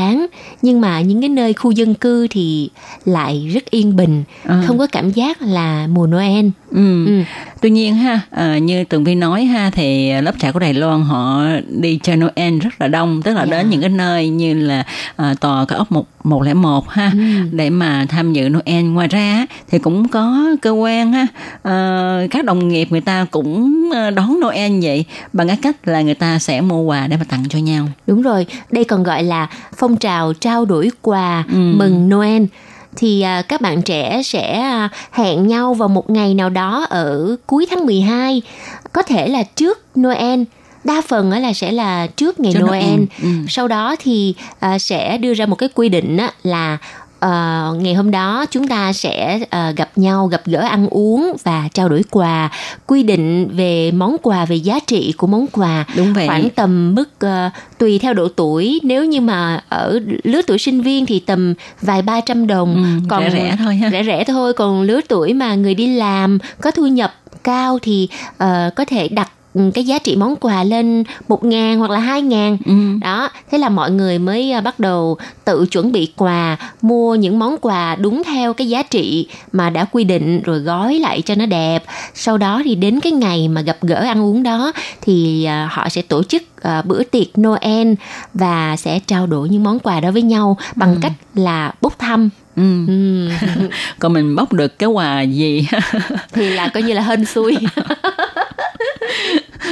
[0.62, 2.70] nhưng mà những cái nơi khu dân cư thì
[3.04, 4.62] lại rất yên bình À.
[4.66, 7.06] không có cảm giác là mùa Noel Ừ.
[7.06, 7.22] Ừ.
[7.60, 11.02] Tuy nhiên ha, à, như Tường Vi nói ha thì lớp trẻ của Đài Loan
[11.02, 13.50] họ đi chơi Noel rất là đông, tức là Dạ.
[13.50, 14.84] đến những cái nơi như là
[15.16, 17.18] à, tòa cao ốc một một lẻ một ha Ừ.
[17.52, 18.84] để mà tham dự Noel.
[18.84, 21.26] Ngoài ra thì cũng có cơ quan ha,
[21.62, 21.72] à,
[22.30, 23.76] các đồng nghiệp người ta cũng
[24.14, 27.44] đón Noel vậy bằng cái cách là người ta sẽ mua quà để mà tặng
[27.48, 27.88] cho nhau.
[28.06, 31.54] Đúng rồi, đây còn gọi là phong trào trao đổi quà Ừ.
[31.54, 32.42] mừng Noel.
[32.96, 37.36] Thì à, các bạn trẻ sẽ à, hẹn nhau vào một ngày nào đó ở
[37.46, 38.42] cuối tháng 12,
[38.92, 40.42] có thể là trước Noel.
[40.84, 42.82] Đa phần là sẽ là trước ngày Trước Noel.
[42.84, 43.28] Noel, ừ.
[43.48, 46.78] Sau đó thì à, sẽ đưa ra một cái quy định là
[47.20, 51.68] ờ, ngày hôm đó chúng ta sẽ ờ, gặp nhau gặp gỡ ăn uống và
[51.74, 52.50] trao đổi quà
[52.86, 56.26] quy định về món quà về giá trị của món quà Đúng vậy.
[56.26, 60.80] khoảng tầm mức ờ, tùy theo độ tuổi nếu như mà ở lứa tuổi sinh
[60.80, 63.90] viên thì tầm vài ba trăm đồng Ừ, rẻ rẻ thôi ha.
[63.90, 67.14] rẻ rẻ thôi còn lứa tuổi mà người đi làm có thu nhập
[67.44, 68.08] cao thì
[68.38, 69.30] ờ, có thể đặt
[69.74, 72.72] cái giá trị món quà lên một ngàn hoặc là hai ngàn Ừ.
[73.00, 77.38] đó thế là mọi người mới à, bắt đầu tự chuẩn bị quà mua những
[77.38, 81.34] món quà đúng theo cái giá trị mà đã quy định rồi gói lại cho
[81.34, 81.84] nó đẹp
[82.14, 85.88] sau đó thì đến cái ngày mà gặp gỡ ăn uống đó thì à, họ
[85.88, 87.92] sẽ tổ chức à, bữa tiệc Noel
[88.34, 92.30] và sẽ trao đổi những món quà đó với nhau bằng cách là bốc thăm
[92.56, 92.86] Ừ.
[92.88, 93.28] Ừ.
[93.98, 95.66] Còn mình bóc được cái quà gì
[96.32, 97.56] thì là coi như là hên xui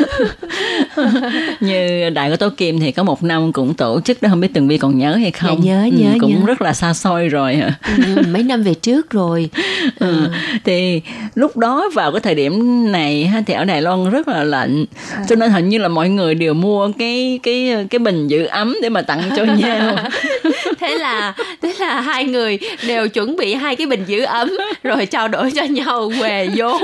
[1.61, 4.55] như đại của Tố Kim thì có một năm cũng tổ chức đó không biết
[4.55, 5.65] Tường Vi còn nhớ hay không?
[5.65, 6.47] Dạ, nhớ, Ừ, nhớ, cũng nhớ.
[6.47, 7.57] rất là xa xôi rồi.
[7.57, 7.73] hả?
[7.99, 9.51] Ừ, mấy năm về trước rồi
[9.99, 10.29] Ừ.
[10.65, 11.01] Thì
[11.35, 14.85] lúc đó vào cái thời điểm này ha, thì ở Đài Loan rất là lạnh,
[15.29, 18.77] cho nên hình như là mọi người đều mua cái cái cái bình giữ ấm
[18.83, 19.97] để mà tặng cho nhau.
[20.81, 24.51] thế là thế là hai người đều chuẩn bị hai cái bình giữ ấm
[24.83, 26.83] rồi trao đổi cho nhau về vốn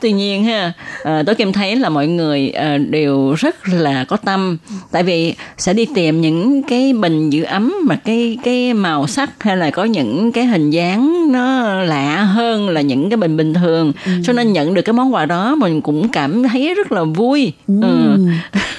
[0.00, 0.72] Tuy nhiên ha,
[1.04, 4.58] à, tôi Kim thấy là mọi người à, đều rất là có tâm,
[4.92, 9.42] tại vì sẽ đi tìm những cái bình giữ ấm mà cái cái màu sắc
[9.42, 13.54] hay là có những cái hình dáng nó lạ hơn là những cái bình bình
[13.54, 13.92] thường,
[14.24, 17.52] cho nên nhận được cái món quà đó mình cũng cảm thấy rất là vui.
[17.66, 18.18] Ừ.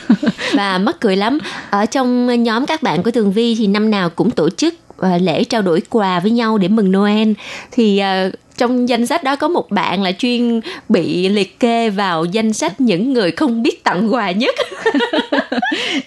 [0.53, 1.37] và mắc cười lắm.
[1.69, 5.17] Ở trong nhóm các bạn của tường vi thì năm nào cũng tổ chức ờ,
[5.17, 7.31] lễ trao đổi quà với nhau để mừng noel.
[7.71, 12.25] Thì ờ, trong danh sách đó có một bạn là chuyên bị liệt kê vào
[12.25, 14.55] danh sách những người không biết tặng quà nhất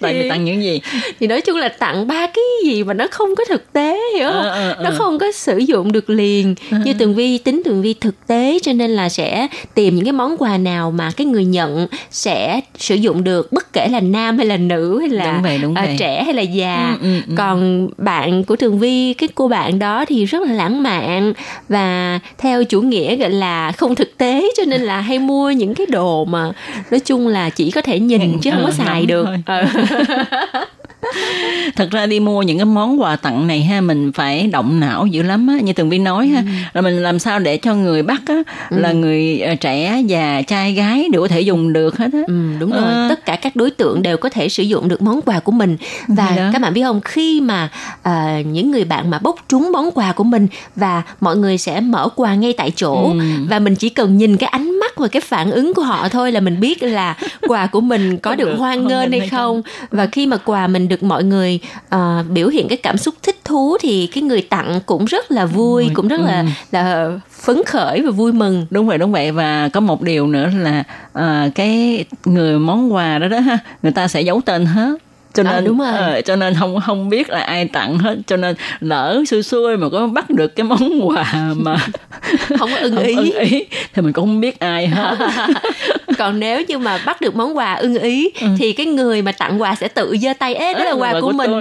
[0.00, 0.80] Tại vì tặng những gì?
[1.20, 4.26] thì nói chung là tặng ba cái gì mà nó không có thực tế hiểu
[4.32, 4.94] không Ờ, ờ, nó ờ.
[4.98, 8.72] không có sử dụng được liền như tường vi tính tường vi thực tế cho
[8.72, 12.94] nên là sẽ tìm những cái món quà nào mà cái người nhận sẽ sử
[12.94, 15.84] dụng được bất kể là nam hay là nữ hay là Đúng vậy, đúng à,
[15.86, 15.96] vậy.
[15.98, 17.34] trẻ hay là già Ừ, ừ, ừ.
[17.36, 21.32] còn bạn của tường vi cái cô bạn đó thì rất là lãng mạn
[21.68, 25.74] và theo chủ nghĩa gọi là không thực tế cho nên là hay mua những
[25.74, 26.52] cái đồ mà
[26.90, 29.26] nói chung là chỉ có thể nhìn chứ không có Ờ, xài được.
[31.76, 35.06] thật ra đi mua những cái món quà tặng này ha mình phải động não
[35.06, 36.42] dữ lắm á như tường vi nói ha.
[36.72, 40.72] Là mình làm sao để cho người bắt á là người ờ, trẻ già trai
[40.72, 42.18] gái đều có thể dùng được hết á.
[42.26, 42.82] Ừ, đúng rồi.
[42.82, 43.06] Ờ.
[43.08, 45.76] tất cả các đối tượng đều có thể sử dụng được món quà của mình.
[46.08, 46.50] Và Vậy đó.
[46.52, 47.68] các bạn biết không khi mà
[48.02, 50.46] à, những người bạn mà bốc trúng món quà của mình
[50.76, 53.18] và mọi người sẽ mở quà ngay tại chỗ Ừ.
[53.48, 56.32] và mình chỉ cần nhìn cái ánh mắt và cái phản ứng của họ thôi
[56.32, 57.16] là mình biết là
[57.48, 59.62] quà của mình có được được hoan nghênh hay hay không.
[59.90, 63.36] Và khi mà quà mình được mọi người à, biểu hiện cái cảm xúc thích
[63.44, 66.46] thú thì cái người tặng cũng rất là vui cũng rất là Ừ.
[66.72, 68.66] là phấn khởi và vui mừng.
[68.70, 69.32] Đúng vậy đúng vậy.
[69.32, 73.92] Và có một điều nữa là ờ, cái người món quà đó đó ha người
[73.92, 74.94] ta sẽ giấu tên hết
[75.34, 75.88] cho Ờ, nên đúng rồi.
[75.92, 78.16] ờ, cho nên không không biết là ai tặng hết.
[78.26, 81.76] Cho nên lỡ xui xui mà có bắt được cái món quà mà
[82.58, 83.14] không có ưng ý.
[83.16, 83.64] ưng ý.
[83.94, 85.16] thì mình cũng không biết ai hết.
[86.18, 89.62] Còn nếu như mà bắt được món quà ưng ý thì cái người mà tặng
[89.62, 91.60] quà sẽ tự giơ tay ế đó là Ê, quà quà của của mình.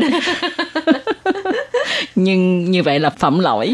[2.15, 3.74] nhưng như vậy là phạm lỗi.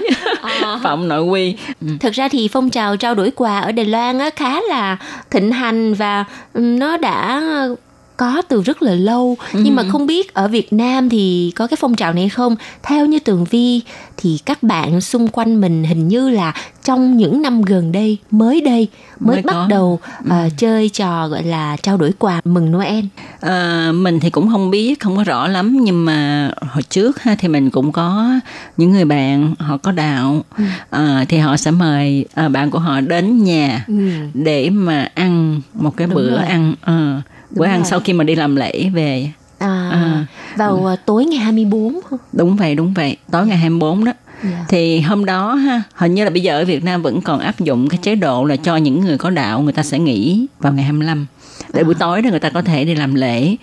[0.84, 1.56] Phạm nội quy.
[2.00, 4.98] Thực ra thì phong trào trao đổi quà ở Đài Loan á, khá là
[5.32, 7.42] thịnh hành và nó đã
[8.18, 9.38] có từ rất là lâu.
[9.54, 12.56] Nhưng mà không biết ở Việt Nam thì có cái phong trào này không?
[12.84, 13.82] Theo như Tường Vi
[14.18, 16.54] thì các bạn xung quanh mình hình như là
[16.84, 18.88] trong những năm gần đây mới đây
[19.20, 19.66] mới, Mới bắt có.
[19.70, 20.00] đầu
[20.30, 23.06] ờ, chơi trò gọi là trao đổi quà mừng Noel.
[23.42, 25.78] À, mình thì cũng không biết không có rõ lắm.
[25.82, 28.30] Nhưng mà hồi trước ha thì mình cũng có
[28.78, 30.44] những người bạn họ có đạo.
[30.90, 33.94] À, thì họ sẽ mời à, bạn của họ đến nhà Ừ.
[34.34, 36.44] để mà ăn một cái Đúng bữa rồi.
[36.46, 36.74] ăn
[37.50, 37.90] ờ, bữa Đúng ăn rồi.
[37.90, 39.30] sau khi mà đi làm lễ về
[39.60, 40.26] À, À.
[40.58, 42.20] vào à, tối ngày 24 không?
[42.34, 44.66] đúng vậy đúng vậy tối ngày 24 đó Dạ.
[44.70, 47.60] thì hôm đó ha hình như là bây giờ ở Việt Nam vẫn còn áp
[47.60, 50.74] dụng cái chế độ là cho những người có đạo người ta sẽ nghỉ vào
[50.74, 51.26] ngày 25
[51.74, 53.56] để buổi tối đó người ta có thể đi làm lễ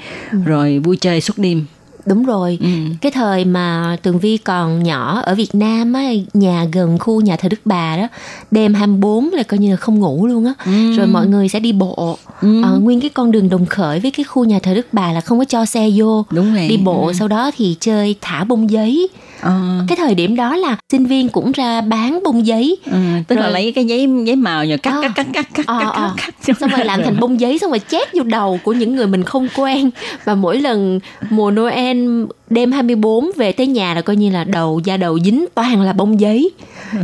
[0.44, 1.64] rồi vui chơi suốt đêm
[2.06, 2.58] Đúng rồi.
[2.60, 2.66] Ừ.
[3.00, 7.36] Cái thời mà Tường Vi còn nhỏ ở Việt Nam á, nhà gần khu nhà
[7.36, 8.08] thờ Đức Bà đó,
[8.50, 10.52] đêm 24 là coi như là không ngủ luôn á.
[10.66, 10.96] Ừ.
[10.96, 12.18] Rồi mọi người sẽ đi bộ.
[12.40, 15.20] Ờ, nguyên cái con đường Đồng Khởi với cái khu nhà thờ Đức Bà là
[15.20, 16.24] không có cho xe vô.
[16.30, 17.12] đúng vậy Đi bộ Ừ.
[17.12, 19.08] sau đó thì chơi thả bông giấy.
[19.44, 19.52] Ờ.
[19.88, 22.76] Cái thời điểm đó là sinh viên cũng ra bán bông giấy.
[22.90, 22.96] Ừ,
[23.28, 25.00] tức là Rồi- lấy cái giấy giấy màu rồi cắt À.
[25.02, 26.12] cắt cắt cắt cắt Ờ, cắt ờ.
[26.16, 28.96] cắt cắt xong rồi làm thành bông giấy xong rồi chét vô đầu của những
[28.96, 29.90] người mình không quen
[30.24, 34.80] và mỗi lần mùa Noel đêm 24 về tới nhà là coi như là đầu
[34.84, 36.50] da đầu dính toàn là bông giấy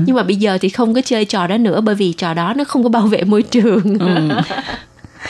[0.07, 2.55] nhưng mà bây giờ thì không có chơi trò đó nữa bởi vì trò đó
[2.57, 4.29] nó không có bảo vệ môi trường Ừ.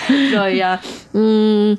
[0.33, 0.79] rồi à,
[1.13, 1.75] ừm,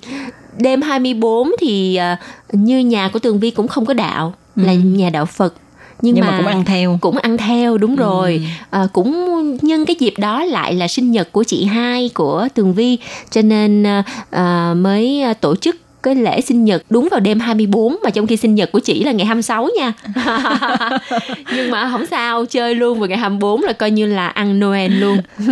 [0.58, 2.18] đêm 24 thì à,
[2.52, 5.54] như nhà của Tường Vi cũng không có đạo là nhà đạo Phật
[6.02, 8.02] nhưng, nhưng mà, mà cũng ăn theo cũng ăn theo đúng ừ.
[8.04, 12.48] rồi à, cũng nhân cái dịp đó lại là sinh nhật của chị hai của
[12.54, 12.98] tường vi
[13.30, 13.84] cho nên
[14.32, 18.38] à, mới tổ chức cái lễ sinh nhật đúng vào đêm 24 mà trong khi
[18.38, 19.94] sinh nhật của chị là ngày 26 nha.
[21.56, 24.92] Nhưng mà không sao, chơi luôn vào ngày 24 là coi như là ăn Noel
[24.92, 25.18] luôn.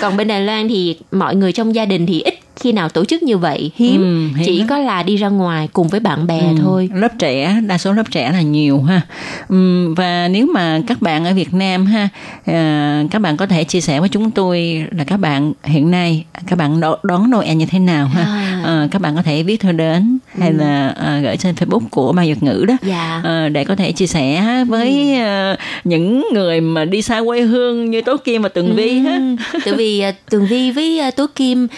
[0.00, 3.04] Còn bên Đài Loan thì mọi người trong gia đình thì ít khi nào tổ
[3.04, 4.66] chức như vậy hiếm, ừ, hiếm chỉ đó.
[4.68, 7.92] có là đi ra ngoài cùng với bạn bè ừ, thôi lớp trẻ đa số
[7.92, 9.00] lớp trẻ là nhiều ha
[9.48, 12.08] ừ, và nếu mà các bạn ở Việt Nam ha
[12.44, 16.24] à, các bạn có thể chia sẻ với chúng tôi là các bạn hiện nay
[16.46, 18.62] các bạn đón Noel như thế nào ha à.
[18.64, 20.56] À, các bạn có thể viết thư đến hay ừ.
[20.56, 23.20] là à, gửi trên Facebook của Mai Việt ngữ đó dạ.
[23.24, 25.20] à, để có thể chia sẻ với ừ.
[25.20, 28.74] à, những người mà đi xa quê hương như Tố Kim và Tường ừ.
[28.74, 29.20] Vi ha
[29.64, 31.68] tại vì Tường Vi với Tố Kim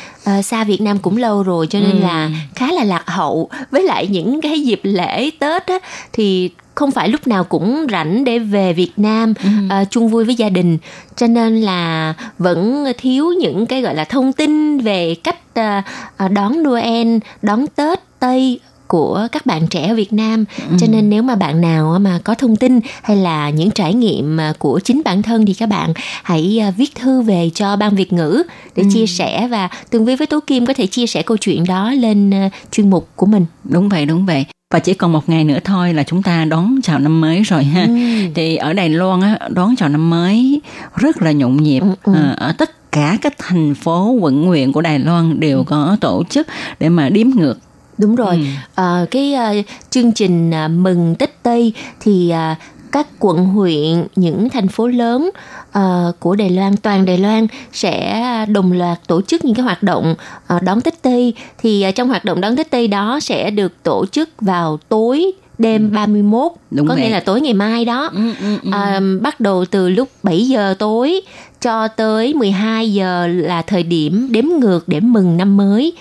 [0.42, 2.02] xa Việt Nam cũng lâu rồi cho nên ừ.
[2.02, 5.78] là khá là lạc hậu với lại những cái dịp lễ Tết á,
[6.12, 9.48] thì không phải lúc nào cũng rảnh để về Việt Nam ừ.
[9.82, 10.78] uh, chung vui với gia đình
[11.16, 16.62] cho nên là vẫn thiếu những cái gọi là thông tin về cách uh, đón
[16.62, 20.76] Noel đón Tết Tây của các bạn trẻ Việt Nam ừ.
[20.80, 24.38] cho nên nếu mà bạn nào mà có thông tin hay là những trải nghiệm
[24.58, 28.12] của chính bản thân thì các bạn hãy à, viết thư về cho ban Việt
[28.12, 28.42] ngữ
[28.76, 28.88] để ừ.
[28.94, 31.92] chia sẻ và Tường Vi với Tố Kim có thể chia sẻ câu chuyện đó
[31.92, 33.46] lên à, chuyên mục của mình.
[33.64, 36.76] Đúng vậy, đúng vậy và chỉ còn một ngày nữa thôi là chúng ta đón
[36.82, 37.82] chào năm mới rồi ha.
[37.82, 37.88] Ừ.
[38.34, 40.60] Thì ở Đài Loan á đón chào năm mới
[40.96, 42.14] rất là nhộn nhịp ừ, ừ.
[42.14, 46.22] À, ở tất cả các thành phố quận huyện của Đài Loan đều có tổ
[46.30, 46.46] chức
[46.80, 47.58] để mà đếm ngược
[47.98, 48.42] đúng rồi ừ.
[48.74, 52.58] à, cái uh, chương trình uh, mừng tết tây thì uh,
[52.92, 55.30] các quận huyện những thành phố lớn
[55.78, 59.82] uh, của Đài Loan toàn Đài Loan sẽ đồng loạt tổ chức những cái hoạt
[59.82, 60.14] động
[60.56, 63.72] uh, đón Tết Tây thì uh, trong hoạt động đón Tết Tây đó sẽ được
[63.82, 67.04] tổ chức vào tối đêm 31 Đúng có vậy.
[67.04, 68.70] nghĩa là tối ngày mai đó ừ, ừ, ừ.
[68.72, 71.20] À, bắt đầu từ lúc 7 giờ tối
[71.60, 75.92] cho tới 12 giờ là thời điểm đếm ngược để mừng năm mới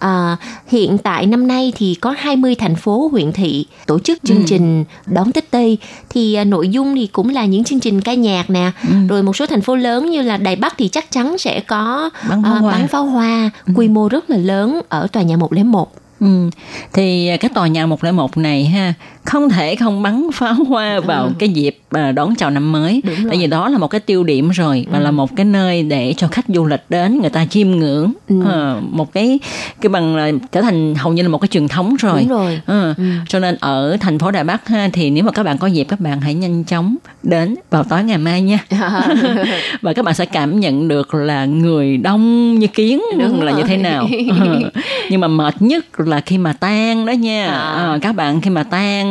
[0.00, 0.36] À,
[0.66, 4.44] hiện tại năm nay thì có 20 thành phố huyện thị tổ chức chương ừ.
[4.46, 5.78] trình đón Tết Tây
[6.10, 8.94] thì à, nội dung thì cũng là những chương trình ca nhạc nè ừ.
[9.08, 12.10] rồi một số thành phố lớn như là Đài Bắc thì chắc chắn sẽ có
[12.28, 12.72] bắn pháo, à, hoa.
[12.72, 13.72] Bắn pháo hoa ừ.
[13.76, 16.50] quy mô rất là lớn ở tòa nhà 101 Ừ.
[16.92, 18.94] Thì cái tòa nhà 101 này ha
[19.24, 21.32] không thể không bắn pháo hoa vào ừ.
[21.38, 24.50] cái dịp à, đón chào năm mới tại vì đó là một cái tiêu điểm
[24.50, 25.02] rồi và ừ.
[25.02, 28.42] là một cái nơi để cho khách du lịch đến người ta chiêm ngưỡng ừ.
[28.50, 29.38] à, một cái
[29.80, 32.60] cái bằng là trở thành hầu như là một cái truyền thống rồi, Đúng rồi.
[32.66, 33.04] À, ừ.
[33.28, 35.84] cho nên ở thành phố Đà Bắc ha thì nếu mà các bạn có dịp
[35.84, 38.58] các bạn hãy nhanh chóng đến vào tối ngày mai nha
[39.80, 43.60] và các bạn sẽ cảm nhận được là người đông như kiến Đúng là rồi.
[43.60, 44.08] như thế nào
[44.40, 44.46] à,
[45.10, 47.58] nhưng mà mệt nhất là khi mà tan đó nha à.
[47.58, 49.09] À, các bạn khi mà tan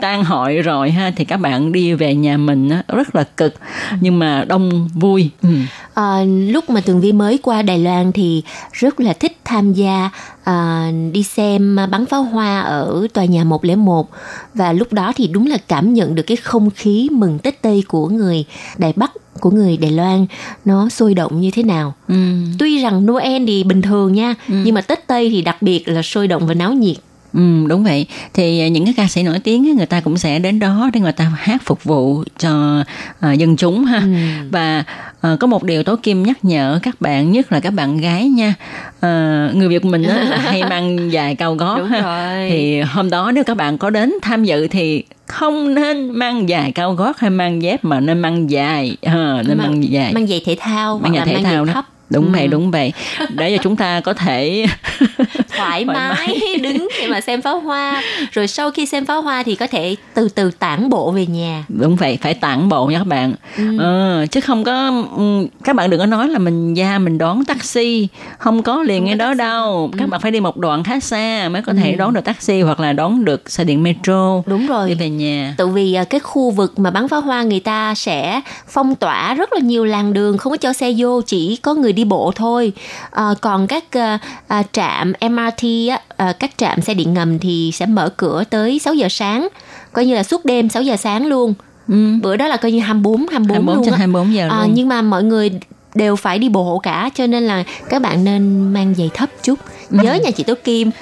[0.00, 3.54] tan hội rồi ha thì các bạn đi về nhà mình á, rất là cực
[4.00, 5.48] nhưng mà đông vui ừ.
[5.94, 8.42] à, lúc mà tường vi mới qua đài loan thì
[8.72, 10.10] rất là thích tham gia
[10.44, 14.08] à, đi xem bắn pháo hoa ở tòa nhà 101
[14.54, 17.84] và lúc đó thì đúng là cảm nhận được cái không khí mừng Tết Tây
[17.88, 18.44] của người
[18.78, 20.26] Đài Bắc của người Đài Loan
[20.64, 21.94] nó sôi động như thế nào.
[22.08, 22.14] Ừ.
[22.58, 24.54] Tuy rằng Noel thì bình thường nha, ừ.
[24.64, 26.96] nhưng mà Tết Tây thì đặc biệt là sôi động và náo nhiệt.
[27.34, 28.06] Ừ, đúng vậy.
[28.34, 31.00] Thì à, những cái ca sĩ nổi tiếng người ta cũng sẽ đến đó để
[31.00, 32.84] người ta hát phục vụ cho
[33.26, 33.98] uh, dân chúng ha.
[33.98, 34.04] Ừ.
[34.50, 34.84] Và
[35.32, 38.28] uh, có một điều Tố Kim nhắc nhở các bạn nhất là các bạn gái
[38.28, 38.54] nha.
[38.96, 42.00] Uh, người Việt mình đó hay mang dài cao gót đúng ha.
[42.00, 42.50] Rồi.
[42.50, 46.72] Thì hôm đó nếu các bạn có đến tham dự thì không nên mang dài
[46.72, 49.12] cao gót hay mang dép mà nên mang dài uh,
[49.46, 51.72] nên mang, mang dài mang giày thể thao mang giày thể thao đó.
[51.72, 52.30] thấp đúng ừ.
[52.32, 52.92] vậy đúng vậy
[53.28, 54.66] để cho chúng ta có thể
[55.56, 58.02] thoải mái đứng để mà xem pháo hoa
[58.32, 61.64] rồi sau khi xem pháo hoa thì có thể từ từ tản bộ về nhà
[61.68, 63.78] đúng vậy phải tản bộ nha các bạn ừ.
[63.78, 67.44] ờ, chứ không có ừ, các bạn đừng có nói là mình ra mình đón
[67.44, 69.38] taxi không có liền không ngay đó taxi.
[69.38, 69.96] đâu ừ.
[69.98, 71.96] các bạn phải đi một đoạn khá xa mới có thể ừ.
[71.96, 75.54] đón được taxi hoặc là đón được xe điện metro đúng rồi đi về nhà
[75.56, 79.34] tự vì à, cái khu vực mà bắn pháo hoa người ta sẽ phong tỏa
[79.34, 82.32] rất là nhiều làn đường không có cho xe vô chỉ có người đi bộ
[82.36, 82.72] thôi
[83.10, 84.18] à, còn các à,
[84.48, 88.78] à, trạm MRT á, à, các trạm xe điện ngầm thì sẽ mở cửa tới
[88.78, 89.48] 6 giờ sáng
[89.92, 91.54] coi như là suốt đêm 6 giờ sáng luôn
[91.88, 91.94] ừ.
[92.22, 94.74] bữa đó là coi như 24 24, 24 luôn á 24 giờ à, luôn.
[94.74, 95.50] nhưng mà mọi người
[95.94, 99.58] đều phải đi bộ cả cho nên là các bạn nên mang giày thấp chút
[99.90, 100.20] nhớ ừ.
[100.24, 100.90] nhà chị Tố Kim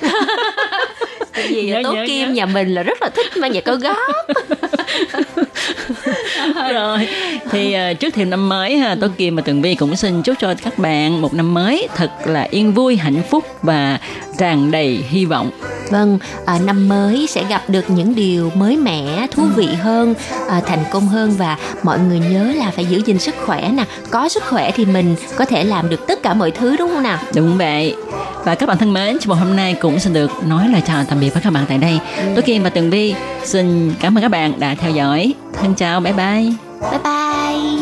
[1.35, 2.35] Tại vì nhớ, Tố nhớ, Kim nhớ.
[2.35, 3.97] nhà mình là rất là thích mang giày cao gót
[6.73, 7.09] rồi.
[7.51, 10.37] Thì uh, trước thềm năm mới ha tôi kim và tường vi cũng xin chúc
[10.41, 13.99] cho các bạn một năm mới thật là yên vui hạnh phúc và
[14.39, 15.51] tràn đầy hy vọng
[15.93, 20.15] Vâng, à, năm mới sẽ gặp được những điều mới mẻ, thú vị hơn,
[20.49, 23.85] à, thành công hơn và mọi người nhớ là phải giữ gìn sức khỏe nè.
[24.11, 27.03] Có sức khỏe thì mình có thể làm được tất cả mọi thứ đúng không
[27.03, 27.19] nào?
[27.35, 27.97] Đúng vậy.
[28.45, 31.21] Và các bạn thân mến, trong hôm nay cũng xin được nói lời chào tạm
[31.21, 31.99] biệt với các bạn tại đây.
[32.17, 32.23] Ừ.
[32.35, 33.15] Tôi Kim và Tường Vi
[33.45, 35.35] xin cảm ơn các bạn đã theo dõi.
[35.61, 36.53] Thân chào, bye bye.
[36.91, 37.82] Bye bye.